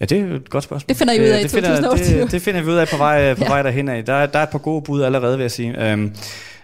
[0.00, 0.88] Ja, det er et godt spørgsmål.
[0.88, 2.20] Det finder I ud af i 2028.
[2.20, 3.48] Det, det finder vi ud af på vej, på ja.
[3.48, 4.04] vej derhen af.
[4.04, 5.90] Der, der er et par gode bud allerede, vil jeg sige.
[5.90, 6.12] Øhm,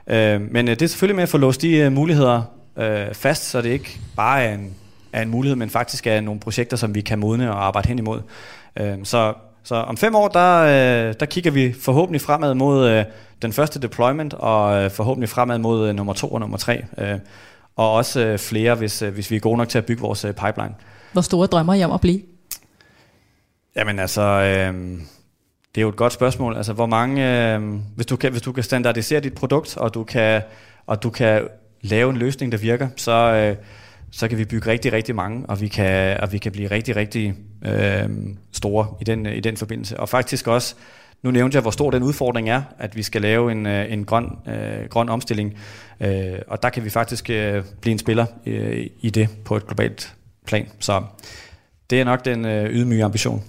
[0.07, 2.43] øh, men det er selvfølgelig med at få låst de uh, muligheder
[2.77, 4.71] uh, fast, så det ikke bare er en,
[5.13, 7.99] er en mulighed, men faktisk er nogle projekter, som vi kan modne og arbejde hen
[7.99, 8.21] imod.
[8.81, 9.33] Uh, så,
[9.65, 13.05] så om fem år, der, uh, der kigger vi forhåbentlig fremad mod uh,
[13.43, 16.85] den første deployment, og uh, forhåbentlig fremad mod uh, nummer to og nummer tre.
[16.99, 17.05] Uh,
[17.77, 20.25] og også uh, flere, hvis, uh, hvis vi er gode nok til at bygge vores
[20.25, 20.75] uh, pipeline.
[21.13, 22.21] Hvor store drømmer I om at blive?
[23.77, 24.75] Jamen altså, øh,
[25.75, 26.57] det er jo et godt spørgsmål.
[26.57, 27.63] Altså, hvor mange, øh,
[27.97, 30.43] hvis, du kan, hvis du kan standardisere dit produkt, og du kan,
[30.87, 31.49] og du kan
[31.83, 33.57] lave en løsning, der virker, så, øh,
[34.11, 36.97] så kan vi bygge rigtig, rigtig mange, og vi kan, og vi kan blive rigtig,
[36.97, 38.09] rigtig øh,
[38.53, 40.01] store i den, i den forbindelse.
[40.01, 40.75] Og faktisk også,
[41.23, 44.05] nu nævnte jeg, hvor stor den udfordring er, at vi skal lave en, øh, en
[44.05, 45.55] grøn, øh, grøn omstilling.
[46.01, 49.67] Øh, og der kan vi faktisk øh, blive en spiller øh, i det på et
[49.67, 50.15] globalt
[50.47, 50.69] plan.
[50.81, 51.03] Så
[51.91, 53.45] det er nok den øh, ydmyge ambition.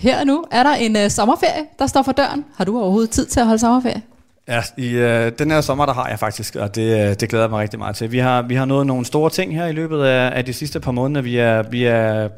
[0.00, 2.44] Her og nu er der en øh, sommerferie, der står for døren.
[2.56, 4.02] Har du overhovedet tid til at holde sommerferie?
[4.48, 7.44] Ja, i øh, den her sommer, der har jeg faktisk, og det, øh, det glæder
[7.44, 8.12] jeg mig rigtig meget til.
[8.12, 10.80] Vi har, vi har nået nogle store ting her i løbet af, af de sidste
[10.80, 11.22] par måneder.
[11.22, 12.28] Vi er, vi er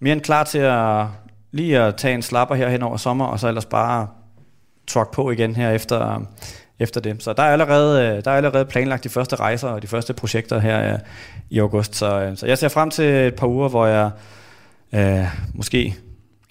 [0.00, 1.06] mere end klar til at
[1.52, 4.08] lige at tage en slapper her hen over sommer, og så ellers bare
[4.86, 6.22] truck på igen her efter,
[6.78, 7.22] efter det.
[7.22, 10.12] Så der er, allerede, øh, der er allerede planlagt de første rejser og de første
[10.12, 10.98] projekter her øh,
[11.50, 11.96] i august.
[11.96, 14.10] Så, øh, så jeg ser frem til et par uger, hvor jeg
[14.92, 15.96] øh, måske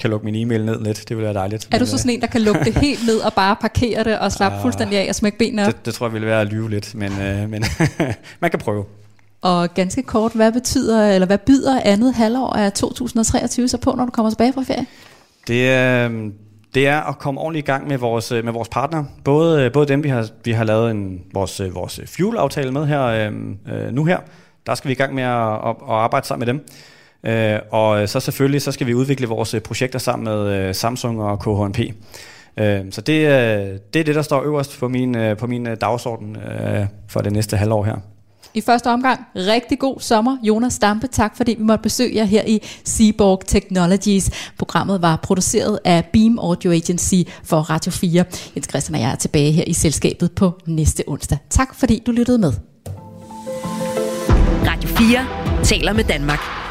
[0.02, 1.10] kan lukke min e-mail ned lidt.
[1.10, 1.68] Det ville være dejligt.
[1.72, 4.04] Er du så øh, sådan en, der kan lukke det helt ned og bare parkere
[4.04, 5.68] det og slappe fuldstændig af og smække benene op?
[5.68, 7.64] det, det tror jeg ville være at lyve lidt, men, øh, men
[8.42, 8.86] man kan prøve.
[9.42, 14.06] Og ganske kort, hvad betyder, eller hvad byder andet halvår af 2023 så på, når
[14.06, 14.86] du kommer tilbage fra ferie?
[15.48, 16.32] Det,
[16.74, 19.04] det er at komme ordentligt i gang med vores, øh, med vores partner.
[19.24, 23.32] Både, både dem, vi har, vi har lavet en, vores, vores fuel-aftale med her øh,
[23.92, 24.18] nu her.
[24.66, 26.66] Der skal vi i gang med at, at, at arbejde sammen med dem.
[27.24, 31.22] Øh, og så selvfølgelig så skal vi udvikle vores øh, projekter sammen med øh, Samsung
[31.22, 31.80] og KHNP.
[32.58, 35.68] Øh, så det, øh, det er det, der står øverst på min, øh, på min
[35.82, 37.96] dagsorden øh, for det næste halvår her.
[38.54, 40.38] I første omgang, rigtig god sommer.
[40.44, 44.52] Jonas Stampe, tak fordi vi måtte besøge jer her i Seaborg Technologies.
[44.58, 48.26] Programmet var produceret af Beam Audio Agency for Radio 4.
[48.56, 51.38] Jens Christian og jeg er tilbage her i selskabet på næste onsdag.
[51.50, 52.54] Tak fordi du lyttede med.
[54.66, 56.71] Radio 4 taler med Danmark.